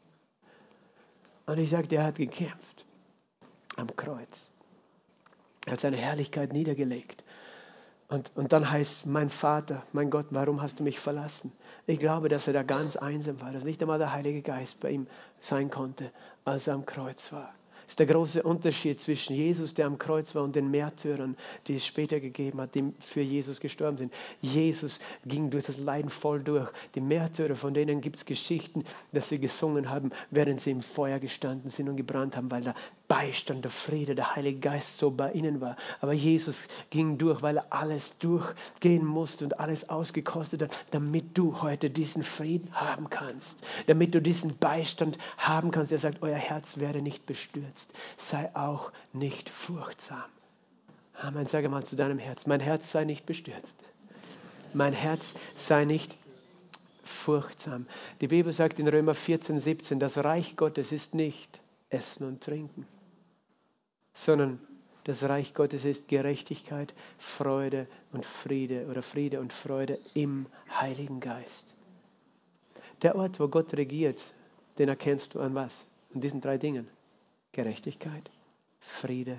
[1.47, 2.85] Und ich sagte, er hat gekämpft
[3.77, 4.51] am Kreuz.
[5.67, 7.24] Er hat seine Herrlichkeit niedergelegt.
[8.09, 11.53] Und, und dann heißt mein Vater, mein Gott, warum hast du mich verlassen?
[11.87, 14.91] Ich glaube, dass er da ganz einsam war, dass nicht einmal der Heilige Geist bei
[14.91, 15.07] ihm
[15.41, 16.11] sein konnte,
[16.45, 17.55] als er am Kreuz war.
[17.85, 21.37] Das ist der große Unterschied zwischen Jesus, der am Kreuz war, und den Märtyrern,
[21.67, 24.13] die es später gegeben hat, die für Jesus gestorben sind.
[24.41, 26.71] Jesus ging durch das Leiden voll durch.
[26.95, 31.19] Die Märtyrer, von denen gibt es Geschichten, dass sie gesungen haben, während sie im Feuer
[31.19, 32.75] gestanden sind und gebrannt haben, weil der
[33.09, 35.77] Beistand, der Friede, der Heilige Geist so bei ihnen war.
[36.01, 41.61] Aber Jesus ging durch, weil er alles durchgehen musste und alles ausgekostet hat, damit du
[41.61, 45.93] heute diesen Frieden haben kannst, damit du diesen Beistand haben kannst.
[45.93, 50.25] Er sagt, euer Herz werde nicht bestürzt, sei auch nicht furchtsam.
[51.21, 51.47] Amen.
[51.47, 53.77] Sage mal zu deinem Herz, mein Herz sei nicht bestürzt.
[54.73, 56.17] Mein Herz sei nicht
[57.05, 57.87] furchtsam.
[58.21, 62.87] Die Bibel sagt in Römer 14, 17, das Reich Gottes ist nicht Essen und Trinken,
[64.15, 64.59] sondern
[65.03, 71.75] das Reich Gottes ist Gerechtigkeit, Freude und Friede oder Friede und Freude im Heiligen Geist.
[73.03, 74.25] Der Ort, wo Gott regiert,
[74.79, 75.87] den erkennst du an was?
[76.15, 76.89] An diesen drei Dingen.
[77.53, 78.31] Gerechtigkeit,
[78.81, 79.39] Friede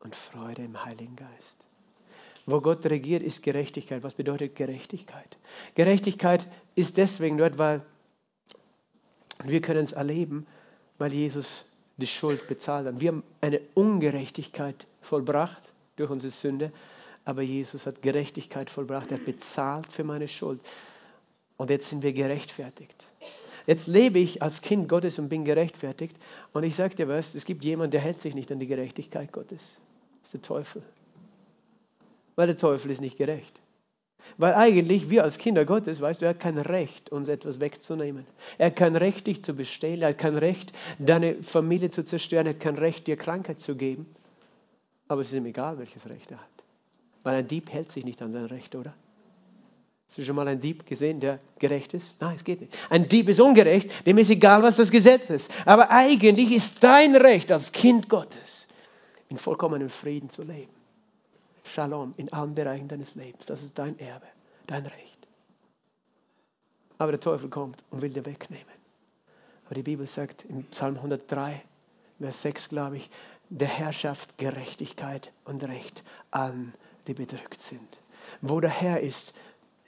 [0.00, 1.56] und Freude im Heiligen Geist.
[2.44, 4.02] Wo Gott regiert, ist Gerechtigkeit.
[4.02, 5.36] Was bedeutet Gerechtigkeit?
[5.74, 7.82] Gerechtigkeit ist deswegen dort, weil
[9.44, 10.46] wir können es erleben,
[10.96, 11.67] weil Jesus
[11.98, 13.00] die Schuld bezahlt hat.
[13.00, 16.72] Wir haben eine Ungerechtigkeit vollbracht durch unsere Sünde,
[17.24, 19.10] aber Jesus hat Gerechtigkeit vollbracht.
[19.10, 20.60] Er hat bezahlt für meine Schuld.
[21.56, 23.06] Und jetzt sind wir gerechtfertigt.
[23.66, 26.16] Jetzt lebe ich als Kind Gottes und bin gerechtfertigt.
[26.52, 29.30] Und ich sage dir was, es gibt jemanden, der hält sich nicht an die Gerechtigkeit
[29.32, 29.78] Gottes.
[30.22, 30.82] Das ist der Teufel.
[32.36, 33.60] Weil der Teufel ist nicht gerecht.
[34.36, 38.26] Weil eigentlich wir als Kinder Gottes, weißt du, er hat kein Recht, uns etwas wegzunehmen.
[38.58, 40.02] Er hat kein Recht, dich zu bestehlen.
[40.02, 42.46] Er hat kein Recht, deine Familie zu zerstören.
[42.46, 44.06] Er hat kein Recht, dir Krankheit zu geben.
[45.08, 46.46] Aber es ist ihm egal, welches Recht er hat.
[47.22, 48.92] Weil ein Dieb hält sich nicht an sein Recht, oder?
[50.06, 52.14] Hast du schon mal einen Dieb gesehen, der gerecht ist?
[52.20, 52.76] Nein, es geht nicht.
[52.88, 55.52] Ein Dieb ist ungerecht, dem ist egal, was das Gesetz ist.
[55.66, 58.68] Aber eigentlich ist dein Recht als Kind Gottes,
[59.28, 60.77] in vollkommenem Frieden zu leben.
[61.68, 63.46] Shalom in allen Bereichen deines Lebens.
[63.46, 64.26] Das ist dein Erbe,
[64.66, 65.28] dein Recht.
[66.96, 68.64] Aber der Teufel kommt und will dir wegnehmen.
[69.66, 71.62] Aber die Bibel sagt im Psalm 103,
[72.20, 73.10] Vers 6, glaube ich,
[73.50, 76.74] der Herr schafft Gerechtigkeit und Recht allen,
[77.06, 77.98] die bedrückt sind.
[78.40, 79.34] Wo der Herr ist,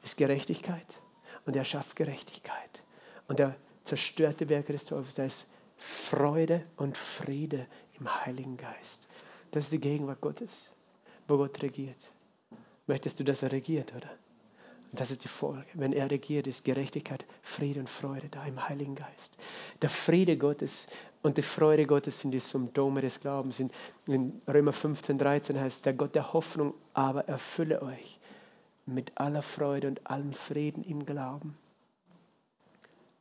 [0.02, 1.00] ist Gerechtigkeit
[1.46, 2.82] und er schafft Gerechtigkeit.
[3.26, 5.46] Und der zerstörte Werke des Teufels, da ist
[5.78, 7.66] Freude und Friede
[7.98, 9.08] im Heiligen Geist.
[9.50, 10.70] Das ist die Gegenwart Gottes,
[11.30, 12.12] wo Gott regiert.
[12.86, 14.10] Möchtest du, dass er regiert, oder?
[14.90, 15.66] Und das ist die Folge.
[15.74, 19.36] Wenn er regiert, ist Gerechtigkeit, Friede und Freude da im Heiligen Geist.
[19.80, 20.88] Der Friede Gottes
[21.22, 23.60] und die Freude Gottes sind die Symptome des Glaubens.
[23.60, 23.70] In,
[24.06, 28.18] in Römer 15, 13 heißt es, der Gott der Hoffnung aber erfülle euch
[28.86, 31.56] mit aller Freude und allem Frieden im Glauben,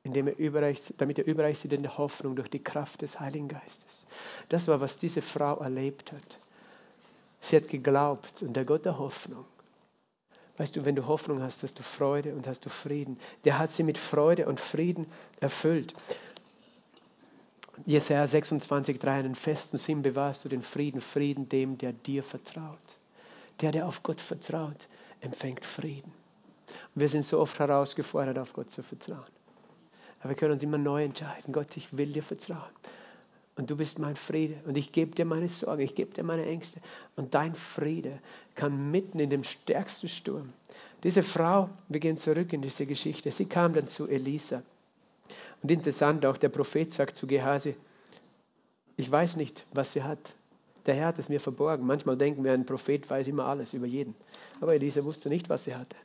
[0.01, 3.47] indem er überreich, damit er überreich sieht in der Hoffnung durch die Kraft des Heiligen
[3.47, 4.07] Geistes.
[4.47, 6.39] Das war, was diese Frau erlebt hat.
[7.49, 9.43] Sie hat geglaubt und der Gott der Hoffnung,
[10.57, 13.19] weißt du, wenn du Hoffnung hast, hast du Freude und hast du Frieden.
[13.43, 15.07] Der hat sie mit Freude und Frieden
[15.39, 15.95] erfüllt.
[17.87, 22.77] Jesaja 26, 3, einen festen Sinn bewahrst du den Frieden, Frieden dem, der dir vertraut.
[23.61, 24.87] Der, der auf Gott vertraut,
[25.19, 26.13] empfängt Frieden.
[26.93, 29.25] Und wir sind so oft herausgefordert, auf Gott zu vertrauen.
[30.19, 31.51] Aber wir können uns immer neu entscheiden.
[31.51, 32.69] Gott, ich will dir vertrauen.
[33.59, 34.55] Und du bist mein Friede.
[34.65, 36.79] Und ich gebe dir meine Sorgen, ich gebe dir meine Ängste.
[37.17, 38.19] Und dein Friede
[38.55, 40.53] kann mitten in dem stärksten Sturm.
[41.03, 44.63] Diese Frau, wir gehen zurück in diese Geschichte, sie kam dann zu Elisa.
[45.61, 47.75] Und interessant auch, der Prophet sagt zu Gehasi,
[48.95, 50.35] ich weiß nicht, was sie hat.
[50.85, 51.85] Der Herr hat es mir verborgen.
[51.85, 54.15] Manchmal denken wir, ein Prophet weiß immer alles über jeden.
[54.61, 55.97] Aber Elisa wusste nicht, was sie hatte.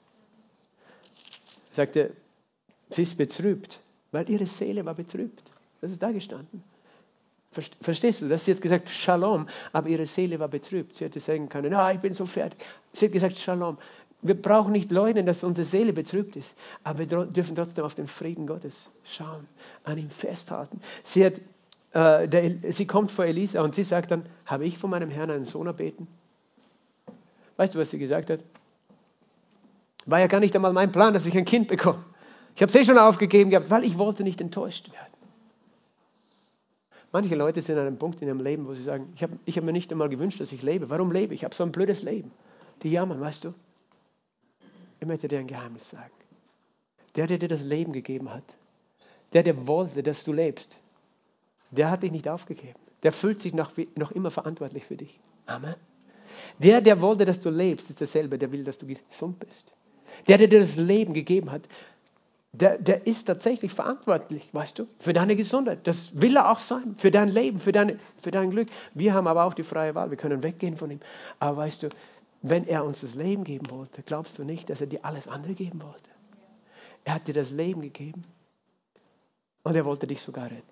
[1.71, 2.17] Er sagte,
[2.91, 3.79] sie ist betrübt,
[4.11, 5.53] weil ihre Seele war betrübt.
[5.81, 6.74] Das ist da gestanden.
[7.81, 8.29] Verstehst du?
[8.29, 10.95] Das sie hat gesagt, Shalom, aber ihre Seele war betrübt.
[10.95, 12.59] Sie hätte sagen können, ah, ich bin so fertig.
[12.93, 13.79] Sie hat gesagt, Shalom.
[14.23, 18.07] Wir brauchen nicht leugnen, dass unsere Seele betrübt ist, aber wir dürfen trotzdem auf den
[18.07, 19.47] Frieden Gottes schauen,
[19.85, 20.81] an ihm festhalten.
[21.03, 21.35] Sie, hat,
[21.93, 25.31] äh, der, sie kommt vor Elisa und sie sagt dann, habe ich von meinem Herrn
[25.31, 26.07] einen Sohn erbeten?
[27.59, 28.41] Weißt du, was sie gesagt hat?
[30.07, 32.03] War ja gar nicht einmal mein Plan, dass ich ein Kind bekomme.
[32.57, 35.14] Ich habe es eh schon aufgegeben gehabt, weil ich wollte nicht enttäuscht werden.
[37.15, 39.57] Manche Leute sind an einem Punkt in ihrem Leben, wo sie sagen, ich habe ich
[39.57, 40.91] hab mir nicht einmal gewünscht, dass ich lebe.
[40.91, 41.43] Warum lebe ich?
[41.43, 42.33] Ich habe so ein blödes Leben.
[42.83, 43.55] Die jammern, weißt du?
[44.99, 46.11] Ich möchte dir ein Geheimnis sagen.
[47.15, 48.43] Der, der dir das Leben gegeben hat,
[49.33, 50.77] der, der wollte, dass du lebst,
[51.71, 52.81] der hat dich nicht aufgegeben.
[53.05, 55.21] Der fühlt sich noch, noch immer verantwortlich für dich.
[55.47, 55.77] Amen.
[56.59, 59.73] Der, der wollte, dass du lebst, ist derselbe, der will, dass du gesund bist.
[60.27, 61.69] Der, der dir das Leben gegeben hat,
[62.55, 65.87] der, der ist tatsächlich verantwortlich, weißt du, für deine Gesundheit.
[65.87, 68.69] Das will er auch sein, für dein Leben, für, deine, für dein Glück.
[68.95, 71.01] Wir haben aber auch die freie Wahl, wir können weggehen von ihm.
[71.41, 71.89] Aber weißt du,
[72.43, 75.55] wenn er uns das Leben geben wollte, glaubst du nicht, dass er dir alles andere
[75.55, 76.11] geben wollte?
[77.05, 78.25] Er hat dir das Leben gegeben
[79.65, 80.63] und er wollte dich sogar retten.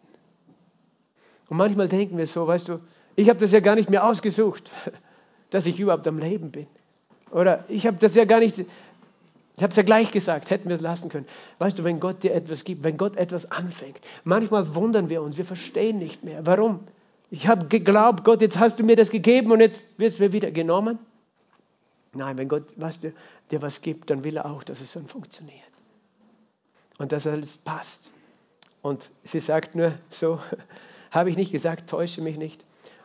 [1.48, 2.80] Und manchmal denken wir so, weißt du,
[3.16, 4.70] ich habe das ja gar nicht mehr ausgesucht,
[5.50, 6.66] dass ich überhaupt am Leben bin.
[7.32, 8.64] Oder ich habe das ja gar nicht,
[9.62, 11.28] ich habe es ja gleich gesagt, hätten wir es lassen können.
[11.60, 15.36] Weißt du, wenn Gott dir etwas gibt, wenn Gott etwas anfängt, manchmal wundern wir uns,
[15.36, 16.44] wir verstehen nicht mehr.
[16.44, 16.80] Warum?
[17.30, 20.32] Ich habe geglaubt, Gott, jetzt hast du mir das gegeben und jetzt wird es mir
[20.32, 20.98] wieder genommen.
[22.12, 23.12] Nein, wenn Gott weißt du,
[23.52, 25.62] dir was gibt, dann will er auch, dass es dann funktioniert.
[26.98, 28.10] Und dass alles passt.
[28.82, 30.40] Und sie sagt nur so,
[31.12, 32.64] habe ich nicht gesagt, täusche mich nicht.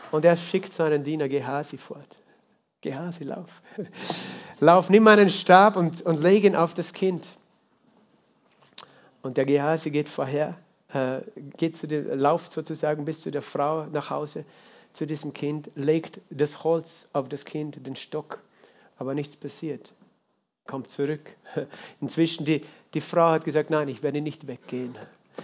[0.09, 2.17] Und er schickt seinen Diener Gehasi fort.
[2.81, 3.61] Gehasi, lauf.
[4.59, 7.29] Lauf, nimm meinen Stab und, und leg ihn auf das Kind.
[9.21, 10.57] Und der Gehasi geht vorher,
[10.93, 11.19] äh,
[11.57, 14.45] geht zu dem, lauft sozusagen bis zu der Frau nach Hause,
[14.93, 18.39] zu diesem Kind, legt das Holz auf das Kind, den Stock,
[18.97, 19.93] aber nichts passiert.
[20.65, 21.21] Kommt zurück.
[22.01, 22.63] Inzwischen, die,
[22.95, 24.97] die Frau hat gesagt, nein, ich werde nicht weggehen.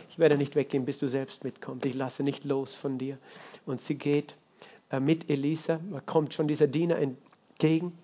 [0.09, 1.85] Ich werde nicht weggehen, bis du selbst mitkommst.
[1.85, 3.19] Ich lasse nicht los von dir.
[3.67, 4.33] Und sie geht
[4.89, 7.95] äh, mit Elisa, kommt schon dieser Diener entgegen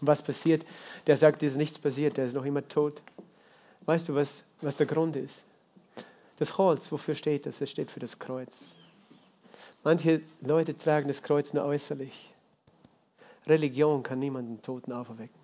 [0.00, 0.64] was passiert?
[1.06, 3.02] Der sagt, es ist nichts passiert, der ist noch immer tot.
[3.86, 5.44] Weißt du, was, was der Grund ist?
[6.38, 7.60] Das Holz, wofür steht das?
[7.60, 8.74] Es steht für das Kreuz.
[9.82, 12.32] Manche Leute tragen das Kreuz nur äußerlich.
[13.46, 15.38] Religion kann niemanden Toten auferwecken.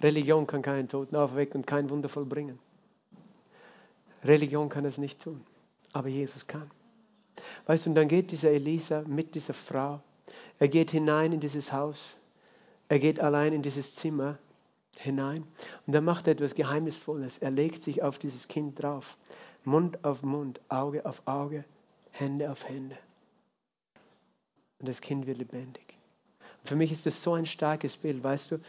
[0.00, 2.58] Religion kann keinen Toten auferwecken und kein Wunder vollbringen.
[4.24, 5.44] Religion kann es nicht tun,
[5.92, 6.70] aber Jesus kann.
[7.66, 10.00] Weißt du, und dann geht dieser Elisa mit dieser Frau,
[10.58, 12.16] er geht hinein in dieses Haus
[12.88, 14.38] er geht allein in dieses Zimmer
[14.98, 15.46] hinein
[15.86, 17.38] und er macht etwas Geheimnisvolles.
[17.38, 19.16] Er legt sich auf dieses Kind drauf.
[19.64, 21.64] Mund auf Mund, Auge auf Auge,
[22.10, 22.98] Hände auf Hände.
[24.78, 25.96] Und das Kind wird lebendig.
[26.60, 28.60] Und für mich ist das so ein starkes Bild, weißt du,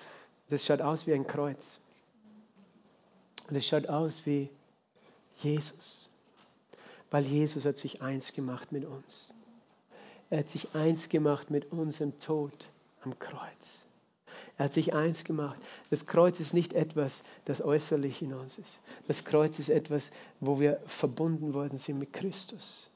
[0.49, 1.79] das schaut aus wie ein Kreuz.
[3.49, 4.49] Und es schaut aus wie
[5.39, 6.09] Jesus.
[7.11, 9.33] Weil Jesus hat sich eins gemacht mit uns.
[10.29, 12.67] Er hat sich eins gemacht mit unserem Tod
[13.03, 13.85] am Kreuz.
[14.57, 15.59] Er hat sich eins gemacht.
[15.89, 18.79] Das Kreuz ist nicht etwas, das äußerlich in uns ist.
[19.07, 22.89] Das Kreuz ist etwas, wo wir verbunden worden sind mit Christus.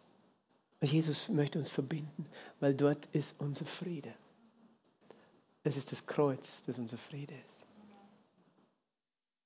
[0.79, 2.27] Und Jesus möchte uns verbinden,
[2.59, 4.13] weil dort ist unser Friede.
[5.63, 7.65] Es ist das Kreuz, das unser Friede ist.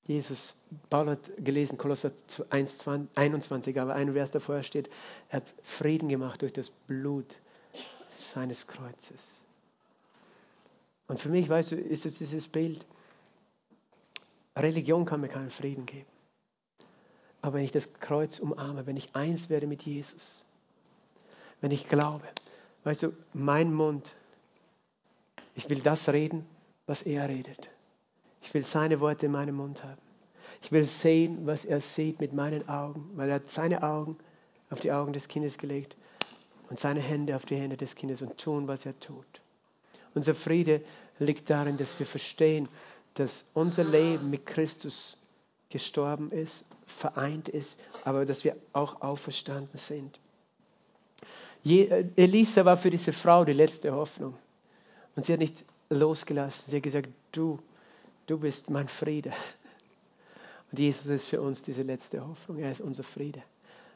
[0.07, 0.55] Jesus,
[0.89, 2.12] Paul hat gelesen, Kolosser
[2.49, 2.86] 1,
[3.16, 4.89] 21, aber ein Vers davor steht,
[5.30, 7.38] er hat Frieden gemacht durch das Blut
[8.12, 9.43] seines Kreuzes.
[11.12, 12.86] Und für mich, weißt du, ist es dieses Bild,
[14.55, 16.07] Religion kann mir keinen Frieden geben.
[17.41, 20.45] Aber wenn ich das Kreuz umarme, wenn ich eins werde mit Jesus,
[21.59, 22.26] wenn ich glaube,
[22.86, 24.16] weißt du, mein Mund,
[25.53, 26.45] ich will das reden,
[26.86, 27.70] was er redet.
[28.41, 30.01] Ich will seine Worte in meinem Mund haben.
[30.62, 34.18] Ich will sehen, was er sieht mit meinen Augen, weil er hat seine Augen
[34.70, 35.97] auf die Augen des Kindes gelegt
[36.70, 39.41] und seine Hände auf die Hände des Kindes und tun, was er tut.
[40.14, 40.82] Unser Friede
[41.20, 42.68] liegt darin, dass wir verstehen,
[43.14, 45.18] dass unser Leben mit Christus
[45.70, 50.20] gestorben ist, vereint ist, aber dass wir auch auferstanden sind.
[51.64, 54.36] Elisa war für diese Frau die letzte Hoffnung.
[55.16, 56.72] Und sie hat nicht losgelassen.
[56.72, 57.59] Sie hat gesagt, du,
[58.26, 59.32] du bist mein Friede.
[60.72, 62.57] Und Jesus ist für uns diese letzte Hoffnung.
[62.57, 63.43] Er ist unser Friede.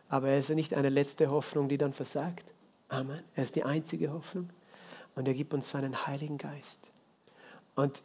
[0.10, 2.46] Aber er ist nicht eine letzte Hoffnung, die dann versagt.
[2.90, 3.20] Amen.
[3.36, 4.50] Er ist die einzige Hoffnung
[5.16, 6.92] und er gibt uns seinen Heiligen Geist.
[7.76, 8.02] Und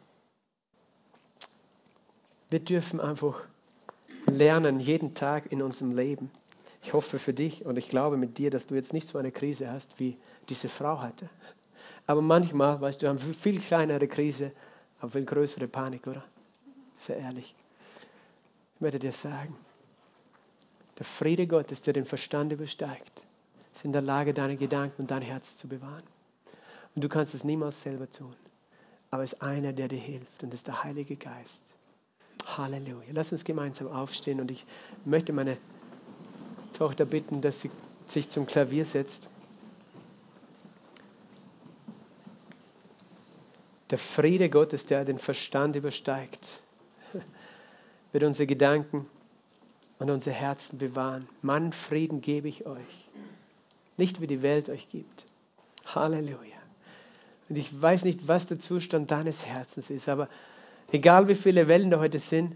[2.49, 3.43] wir dürfen einfach
[4.29, 6.31] lernen, jeden Tag in unserem Leben.
[6.83, 9.31] Ich hoffe für dich und ich glaube mit dir, dass du jetzt nicht so eine
[9.31, 10.17] Krise hast, wie
[10.49, 11.29] diese Frau hatte.
[12.07, 14.51] Aber manchmal, weißt du, haben wir viel kleinere Krise,
[14.99, 16.23] aber viel größere Panik, oder?
[16.97, 17.55] Sehr ehrlich.
[18.75, 19.55] Ich möchte dir sagen,
[20.97, 23.25] der Friede Gottes, der den Verstand übersteigt,
[23.73, 26.03] ist in der Lage, deine Gedanken und dein Herz zu bewahren.
[26.95, 28.35] Und du kannst es niemals selber tun.
[29.11, 31.73] Aber es ist einer, der dir hilft und das ist der Heilige Geist.
[32.45, 33.09] Halleluja.
[33.13, 34.65] Lass uns gemeinsam aufstehen und ich
[35.05, 35.57] möchte meine
[36.73, 37.69] Tochter bitten, dass sie
[38.07, 39.29] sich zum Klavier setzt.
[43.89, 46.63] Der Friede Gottes, der den Verstand übersteigt,
[48.13, 49.05] wird unsere Gedanken
[49.99, 51.27] und unsere Herzen bewahren.
[51.41, 53.09] Mann, Frieden gebe ich euch.
[53.97, 55.25] Nicht wie die Welt euch gibt.
[55.85, 56.50] Halleluja.
[57.51, 60.29] Und ich weiß nicht, was der Zustand deines Herzens ist, aber
[60.89, 62.55] egal wie viele Wellen da heute sind,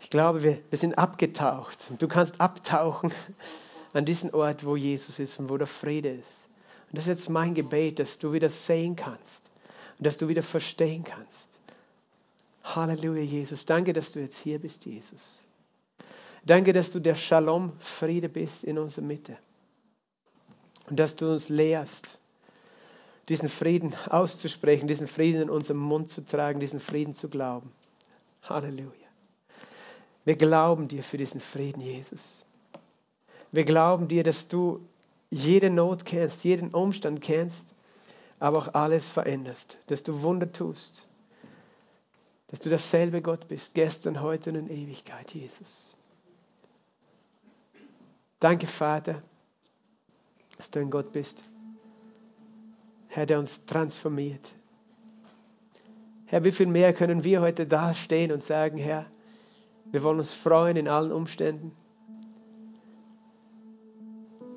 [0.00, 1.86] Ich glaube, wir, wir sind abgetaucht.
[1.90, 3.12] Und du kannst abtauchen
[3.92, 6.48] an diesen Ort, wo Jesus ist und wo der Friede ist.
[6.88, 9.50] Und das ist jetzt mein Gebet, dass du wieder sehen kannst
[9.98, 11.50] und dass du wieder verstehen kannst.
[12.62, 13.66] Halleluja, Jesus.
[13.66, 15.42] Danke, dass du jetzt hier bist, Jesus.
[16.46, 19.36] Danke, dass du der Shalom, Friede bist in unserer Mitte.
[20.88, 22.17] Und dass du uns lehrst,
[23.28, 27.72] diesen Frieden auszusprechen, diesen Frieden in unserem Mund zu tragen, diesen Frieden zu glauben.
[28.42, 28.92] Halleluja.
[30.24, 32.44] Wir glauben dir für diesen Frieden, Jesus.
[33.50, 34.86] Wir glauben dir, dass du
[35.30, 37.74] jede Not kennst, jeden Umstand kennst,
[38.38, 41.06] aber auch alles veränderst, dass du Wunder tust,
[42.48, 45.94] dass du dasselbe Gott bist, gestern, heute und in Ewigkeit, Jesus.
[48.40, 49.22] Danke, Vater,
[50.56, 51.42] dass du ein Gott bist,
[53.18, 54.52] Herr, der uns transformiert.
[56.26, 59.06] Herr, wie viel mehr können wir heute da stehen und sagen, Herr,
[59.86, 61.72] wir wollen uns freuen in allen Umständen.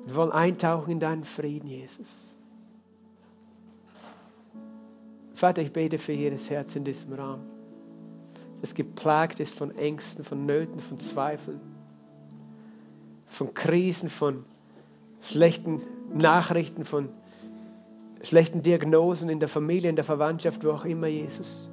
[0.06, 2.36] Wir wollen eintauchen in deinen Frieden, Jesus.
[5.34, 7.40] Vater, ich bete für jedes Herz in diesem Raum,
[8.60, 11.60] das geplagt ist von Ängsten, von Nöten, von Zweifeln,
[13.26, 14.44] von Krisen, von
[15.20, 15.82] schlechten
[16.14, 17.08] Nachrichten, von
[18.22, 21.70] schlechten Diagnosen in der Familie, in der Verwandtschaft, wo auch immer, Jesus.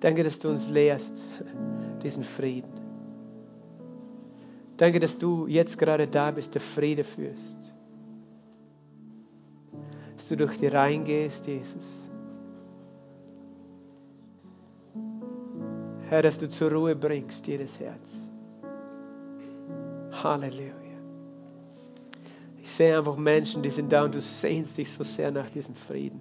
[0.00, 1.22] Danke, dass du uns lehrst
[2.02, 2.72] diesen Frieden.
[4.76, 7.58] Danke, dass du jetzt gerade da bist, der Friede führst.
[10.16, 12.08] Dass du durch die Reihen gehst, Jesus.
[16.08, 18.30] Herr, dass du zur Ruhe bringst jedes Herz.
[20.22, 20.77] Halleluja.
[22.78, 25.74] Ich sehe einfach Menschen, die sind da und du sehnst dich so sehr nach diesem
[25.74, 26.20] Frieden.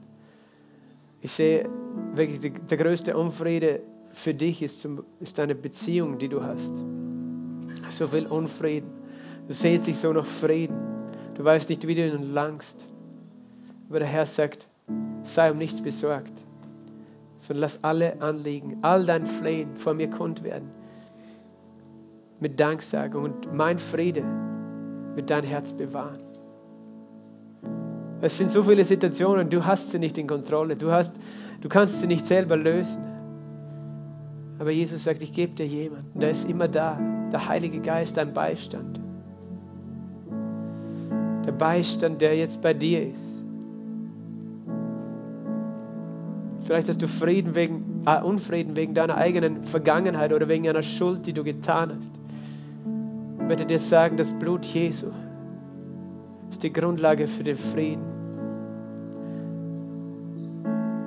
[1.22, 1.70] Ich sehe
[2.16, 6.84] wirklich, der größte Unfriede für dich ist, zum, ist deine Beziehung, die du hast.
[7.92, 8.90] So viel Unfrieden.
[9.48, 10.76] Du sehnst dich so nach Frieden.
[11.36, 12.88] Du weißt nicht, wie du ihn langst.
[13.88, 14.68] Aber der Herr sagt,
[15.22, 16.44] sei um nichts besorgt,
[17.38, 20.72] sondern lass alle Anliegen, all dein Flehen vor mir kund werden.
[22.40, 24.24] Mit Danksagung und mein Friede
[25.14, 26.27] wird dein Herz bewahren.
[28.20, 30.76] Es sind so viele Situationen, du hast sie nicht in Kontrolle.
[30.76, 31.20] Du, hast,
[31.62, 33.04] du kannst sie nicht selber lösen.
[34.60, 37.00] Aber Jesus sagt, ich gebe dir jemanden, der ist immer da.
[37.32, 39.00] Der Heilige Geist, dein Beistand.
[41.46, 43.44] Der Beistand, der jetzt bei dir ist.
[46.64, 51.26] Vielleicht hast du Frieden wegen, äh, Unfrieden wegen deiner eigenen Vergangenheit oder wegen einer Schuld,
[51.26, 52.14] die du getan hast.
[53.40, 55.08] Ich möchte dir sagen, das Blut Jesu
[56.58, 58.02] ist die Grundlage für den Frieden.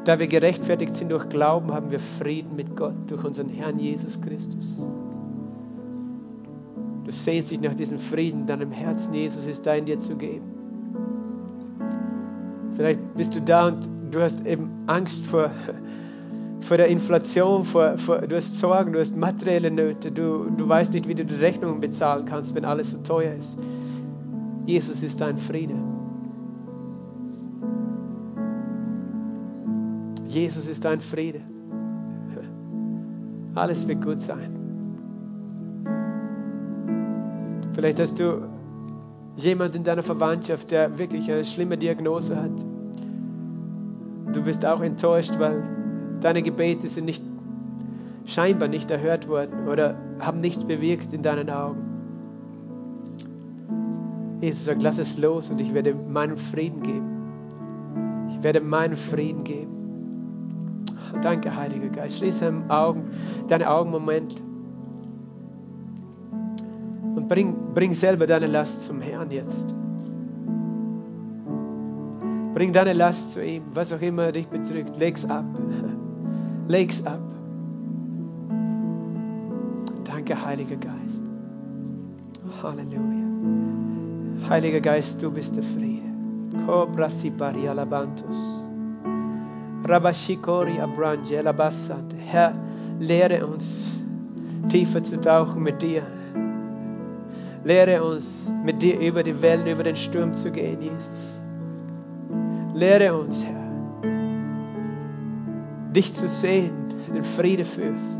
[0.04, 4.20] Da wir gerechtfertigt sind durch Glauben, haben wir Frieden mit Gott durch unseren Herrn Jesus
[4.20, 4.86] Christus.
[7.04, 10.46] Du sehnst dich nach diesem Frieden, deinem Herzen Jesus ist da in dir zu geben.
[12.74, 15.50] Vielleicht bist du da und du hast eben Angst vor,
[16.60, 20.92] vor der Inflation, vor, vor, du hast Sorgen, du hast materielle Nöte, du, du weißt
[20.92, 23.58] nicht, wie du die Rechnungen bezahlen kannst, wenn alles so teuer ist.
[24.70, 25.74] Jesus ist dein Friede.
[30.28, 31.40] Jesus ist dein Friede.
[33.56, 34.56] Alles wird gut sein.
[37.72, 38.48] Vielleicht hast du
[39.34, 42.64] jemanden in deiner Verwandtschaft, der wirklich eine schlimme Diagnose hat.
[44.32, 45.64] Du bist auch enttäuscht, weil
[46.20, 47.24] deine Gebete sind nicht
[48.24, 51.89] scheinbar nicht erhört worden oder haben nichts bewirkt in deinen Augen.
[54.40, 58.28] Jesus sagt, lass es los und ich werde meinen Frieden geben.
[58.30, 59.80] Ich werde meinen Frieden geben.
[61.22, 62.18] Danke, Heiliger Geist.
[62.18, 63.10] Schließe deine Augen,
[63.48, 64.40] deine Augen Moment.
[67.16, 69.74] Und bring, bring selber deine Last zum Herrn jetzt.
[72.54, 74.98] Bring deine Last zu ihm, was auch immer dich bedrückt.
[74.98, 75.44] Leg's ab.
[76.66, 77.20] Leg's ab.
[80.04, 81.24] Danke, Heiliger Geist.
[82.62, 83.20] Halleluja.
[84.50, 86.08] Heiliger Geist, du bist der Friede.
[92.26, 92.52] Herr,
[92.98, 93.86] lehre uns
[94.68, 96.02] tiefer zu tauchen mit dir.
[97.62, 101.40] Lehre uns mit dir über die Wellen, über den Sturm zu gehen, Jesus.
[102.74, 103.70] Lehre uns, Herr,
[105.92, 106.74] dich zu sehen,
[107.14, 108.18] den Friede führst.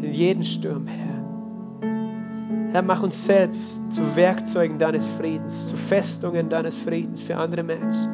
[0.00, 1.12] In jeden Sturm, Herr.
[2.70, 8.08] Herr, mach uns selbst zu Werkzeugen deines Friedens, zu Festungen deines Friedens für andere Menschen.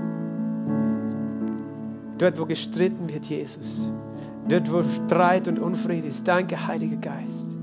[2.19, 3.91] Dort, wo gestritten wird, Jesus,
[4.49, 6.27] Dort, wo Streit und Unfrieden ist.
[6.27, 7.57] Danke, Heiliger Geist,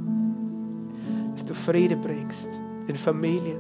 [1.34, 2.48] dass du Friede bringst
[2.88, 3.60] in Familien.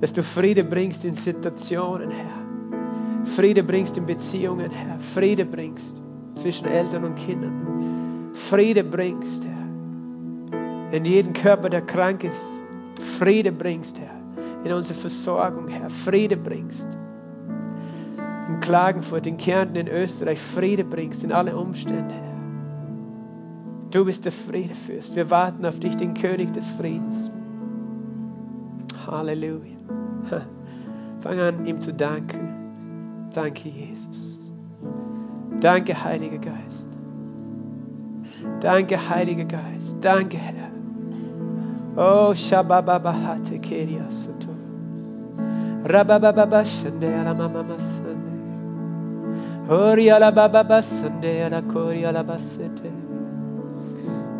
[0.00, 3.26] Dass du Friede bringst in Situationen, Herr.
[3.26, 4.98] Friede bringst in Beziehungen, Herr.
[4.98, 6.00] Friede bringst
[6.36, 8.30] zwischen Eltern und Kindern.
[8.34, 10.92] Friede bringst, Herr.
[10.92, 12.59] In jeden Körper, der krank ist.
[13.20, 14.18] Friede bringst, Herr.
[14.64, 15.90] In unsere Versorgung, Herr.
[15.90, 16.88] Friede bringst.
[18.48, 20.40] In Klagenfurt, in Kärnten, in Österreich.
[20.40, 22.30] Friede bringst in alle Umstände, Herr.
[23.90, 25.14] Du bist der Friedefürst.
[25.16, 27.30] Wir warten auf dich, den König des Friedens.
[29.06, 29.76] Halleluja.
[31.20, 33.28] Fang an, ihm zu danken.
[33.34, 34.50] Danke, Jesus.
[35.60, 36.88] Danke, Heiliger Geist.
[38.60, 39.98] Danke, Heiliger Geist.
[40.00, 40.59] Danke, Herr.
[42.02, 44.48] Oh, shabababahate Hatekeria Soto.
[45.84, 49.68] Rabababa Shande ala Mama Sunday.
[49.68, 52.90] Hori Baba Sunday Kori ala Basete.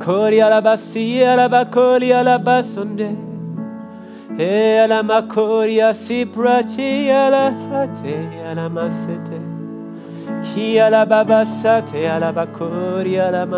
[0.01, 0.41] Kori
[2.39, 3.15] Basunde.
[4.39, 9.39] E ala Makoria Siprati ala Hate ala Masete.
[10.47, 11.45] Ki Baba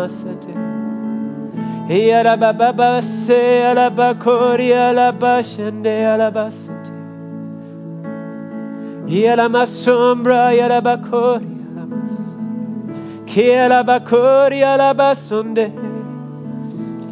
[0.09, 0.62] Sate.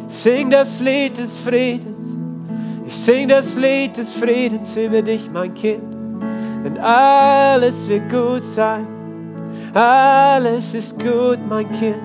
[0.08, 2.16] Sing das Lied des Friedens.
[2.86, 5.82] Ich sing das Lied des Friedens über dich, mein Kind.
[6.64, 8.86] Denn alles wird gut sein.
[9.74, 12.02] Alles ist gut, mein Kind.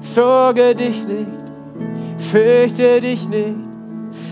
[0.00, 1.45] Sorge dich nicht,
[2.36, 3.56] fürchte dich nicht,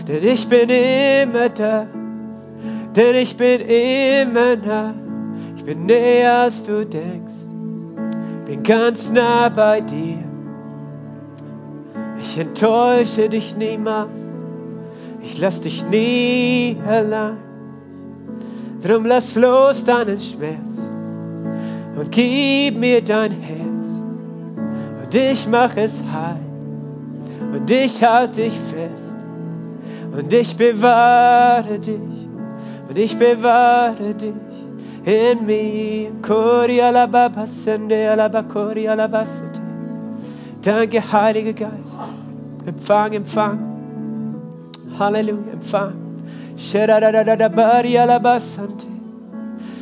[0.07, 1.87] denn ich bin immer da.
[2.95, 4.93] Denn ich bin immer nah.
[5.55, 7.33] Ich bin näher als du denkst.
[8.45, 10.23] Bin ganz nah bei dir.
[12.21, 14.23] Ich enttäusche dich niemals.
[15.21, 17.37] Ich lass dich nie allein.
[18.83, 20.91] Drum lass los deinen Schmerz
[21.97, 24.03] und gib mir dein Herz
[25.03, 26.44] und ich mach es heil
[27.55, 29.15] und ich halte dich fest
[30.11, 32.27] und ich bewahre dich
[32.89, 34.33] und ich bewahre dich
[35.05, 36.11] in mir.
[40.61, 41.73] Danke, Heiliger Geist.
[42.65, 43.59] Empfang, empfang.
[44.99, 45.93] Halleluja, empfang.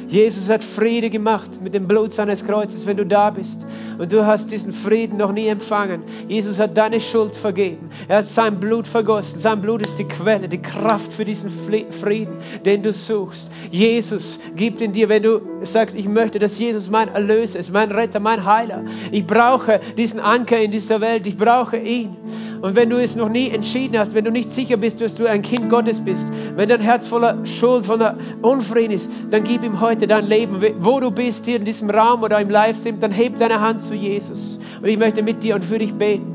[0.07, 3.62] Jesus hat Friede gemacht mit dem Blut seines Kreuzes, wenn du da bist
[3.97, 6.03] und du hast diesen Frieden noch nie empfangen.
[6.27, 7.89] Jesus hat deine Schuld vergeben.
[8.07, 9.39] Er hat sein Blut vergossen.
[9.39, 13.49] Sein Blut ist die Quelle, die Kraft für diesen Frieden, den du suchst.
[13.71, 17.91] Jesus gibt in dir, wenn du sagst, ich möchte, dass Jesus mein Erlöser ist, mein
[17.91, 18.83] Retter, mein Heiler.
[19.11, 21.27] Ich brauche diesen Anker in dieser Welt.
[21.27, 22.15] Ich brauche ihn.
[22.63, 25.29] Und wenn du es noch nie entschieden hast, wenn du nicht sicher bist, dass du
[25.29, 29.81] ein Kind Gottes bist, wenn dein Herz voller Schuld, voller Unfrieden ist, dann gib ihm
[29.81, 30.61] heute dein Leben.
[30.79, 33.95] Wo du bist, hier in diesem Raum oder im Livestream, dann heb deine Hand zu
[33.95, 34.61] Jesus.
[34.81, 36.25] Und ich möchte mit dir und für dich beten.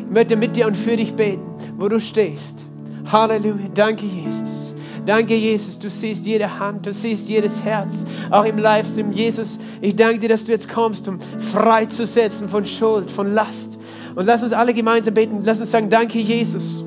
[0.00, 1.40] Ich möchte mit dir und für dich beten,
[1.78, 2.66] wo du stehst.
[3.10, 3.68] Halleluja.
[3.72, 4.74] Danke, Jesus.
[5.06, 5.78] Danke, Jesus.
[5.78, 9.10] Du siehst jede Hand, du siehst jedes Herz, auch im Livestream.
[9.10, 13.71] Jesus, ich danke dir, dass du jetzt kommst, um freizusetzen von Schuld, von Last.
[14.14, 15.42] Und lass uns alle gemeinsam beten.
[15.44, 16.84] Lass uns sagen, danke, Jesus,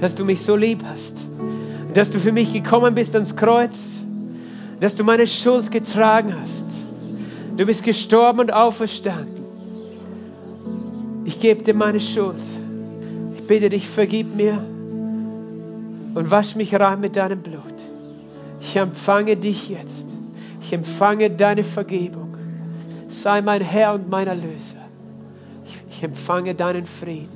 [0.00, 1.24] dass du mich so lieb hast.
[1.94, 4.02] Dass du für mich gekommen bist ans Kreuz.
[4.80, 6.66] Dass du meine Schuld getragen hast.
[7.56, 9.44] Du bist gestorben und auferstanden.
[11.24, 12.40] Ich gebe dir meine Schuld.
[13.36, 14.64] Ich bitte dich, vergib mir
[16.14, 17.62] und wasch mich rein mit deinem Blut.
[18.60, 20.06] Ich empfange dich jetzt.
[20.60, 22.36] Ich empfange deine Vergebung.
[23.08, 24.81] Sei mein Herr und mein Erlöser.
[26.02, 27.28] Empfange deinen Frieden.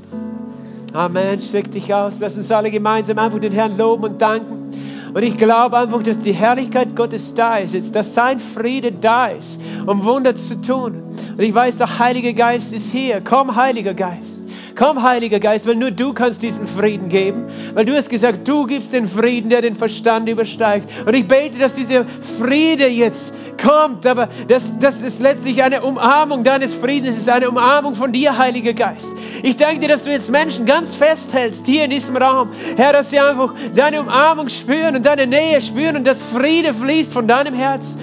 [0.93, 1.41] Amen.
[1.41, 2.19] Streck dich aus.
[2.21, 4.71] Lass uns alle gemeinsam einfach den Herrn loben und danken.
[5.15, 9.29] Und ich glaube einfach, dass die Herrlichkeit Gottes da ist, jetzt, dass sein Friede da
[9.29, 11.03] ist, um Wunder zu tun.
[11.33, 13.23] Und ich weiß, der Heilige Geist ist hier.
[13.23, 14.47] Komm, Heiliger Geist.
[14.77, 17.47] Komm, Heiliger Geist, weil nur du kannst diesen Frieden geben.
[17.73, 20.87] Weil du hast gesagt, du gibst den Frieden, der den Verstand übersteigt.
[21.07, 22.05] Und ich bete, dass dieser
[22.39, 27.49] Friede jetzt kommt, aber das, das ist letztlich eine Umarmung deines Friedens, es ist eine
[27.49, 29.15] Umarmung von dir, Heiliger Geist.
[29.43, 32.51] Ich danke dir, dass du jetzt Menschen ganz festhältst hier in diesem Raum.
[32.77, 37.13] Herr, dass sie einfach deine Umarmung spüren und deine Nähe spüren und dass Friede fließt
[37.13, 37.97] von deinem Herz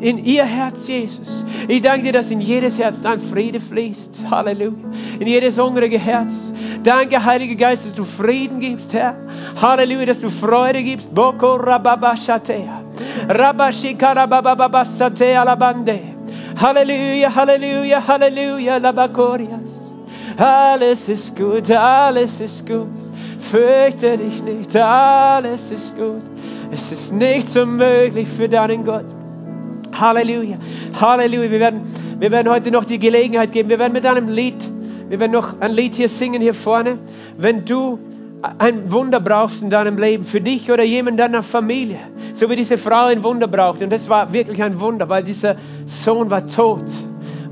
[0.00, 1.44] in ihr Herz, Jesus.
[1.68, 4.24] Ich danke dir, dass in jedes Herz dein Friede fließt.
[4.30, 4.72] Halleluja.
[5.18, 6.52] In jedes hungrige Herz.
[6.82, 9.16] Danke, Heiliger Geist, dass du Frieden gibst, Herr.
[9.60, 11.14] Halleluja, dass du Freude gibst.
[11.14, 12.16] Boko rababa
[13.20, 13.28] shatea.
[13.28, 16.20] Rabashikara bababa satea labande.
[16.56, 19.94] Halleluja, Halleluja, Halleluja, Labakorias.
[20.36, 22.88] Alles ist gut, alles ist gut.
[23.38, 26.22] Fürchte dich nicht, alles ist gut.
[26.70, 29.06] Es ist nichts unmöglich für deinen Gott.
[29.92, 30.58] Halleluja,
[31.00, 31.50] Halleluja.
[31.50, 31.80] Wir werden,
[32.18, 33.70] wir werden heute noch die Gelegenheit geben.
[33.70, 34.62] Wir werden mit einem Lied,
[35.08, 36.98] wir werden noch ein Lied hier singen hier vorne.
[37.36, 37.98] Wenn du
[38.42, 41.98] ein Wunder brauchst in deinem Leben, für dich oder jemand deiner Familie,
[42.34, 43.82] so wie diese Frau ein Wunder braucht.
[43.82, 46.84] Und das war wirklich ein Wunder, weil dieser Sohn war tot.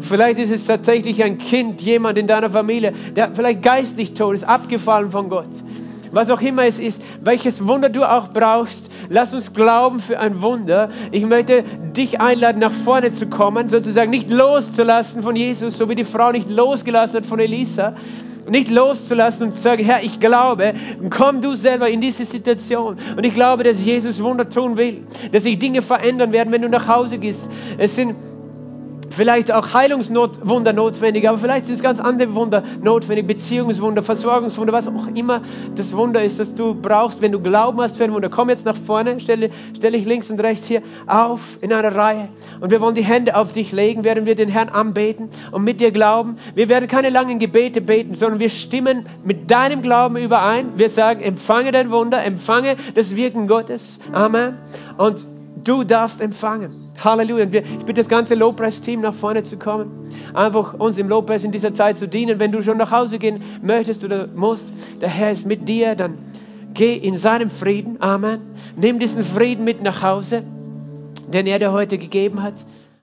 [0.00, 4.44] Vielleicht ist es tatsächlich ein Kind, jemand in deiner Familie, der vielleicht geistlich tot ist,
[4.44, 5.48] abgefallen von Gott.
[6.10, 10.40] Was auch immer es ist, welches Wunder du auch brauchst, lass uns glauben für ein
[10.40, 10.90] Wunder.
[11.10, 11.64] Ich möchte
[11.94, 16.32] dich einladen, nach vorne zu kommen, sozusagen nicht loszulassen von Jesus, so wie die Frau
[16.32, 17.94] nicht losgelassen hat von Elisa,
[18.50, 20.74] nicht loszulassen und zu sagen, Herr, ich glaube,
[21.10, 22.96] komm du selber in diese Situation.
[23.16, 26.68] Und ich glaube, dass Jesus Wunder tun will, dass sich Dinge verändern werden, wenn du
[26.68, 27.48] nach Hause gehst.
[27.78, 28.14] Es sind
[29.18, 34.86] vielleicht auch Heilungswunder notwendig, aber vielleicht sind es ganz andere Wunder notwendig, Beziehungswunder, Versorgungswunder, was
[34.86, 35.42] auch immer
[35.74, 38.28] das Wunder ist, das du brauchst, wenn du Glauben hast für ein Wunder.
[38.28, 42.28] Komm jetzt nach vorne, stelle, stelle ich links und rechts hier auf in einer Reihe
[42.60, 45.80] und wir wollen die Hände auf dich legen, während wir den Herrn anbeten und mit
[45.80, 46.36] dir glauben.
[46.54, 50.74] Wir werden keine langen Gebete beten, sondern wir stimmen mit deinem Glauben überein.
[50.76, 53.98] Wir sagen, empfange dein Wunder, empfange das Wirken Gottes.
[54.12, 54.58] Amen.
[54.96, 55.24] Und
[55.64, 56.90] du darfst empfangen.
[57.02, 57.44] Halleluja.
[57.44, 60.10] ich bitte das ganze Lobpreisteam nach vorne zu kommen.
[60.34, 62.38] Einfach uns im Lobpreis in dieser Zeit zu dienen.
[62.38, 64.68] Wenn du schon nach Hause gehen möchtest oder musst,
[65.00, 66.18] der Herr ist mit dir, dann
[66.74, 68.00] geh in seinem Frieden.
[68.00, 68.40] Amen.
[68.76, 70.42] Nimm diesen Frieden mit nach Hause,
[71.32, 72.54] den er dir heute gegeben hat.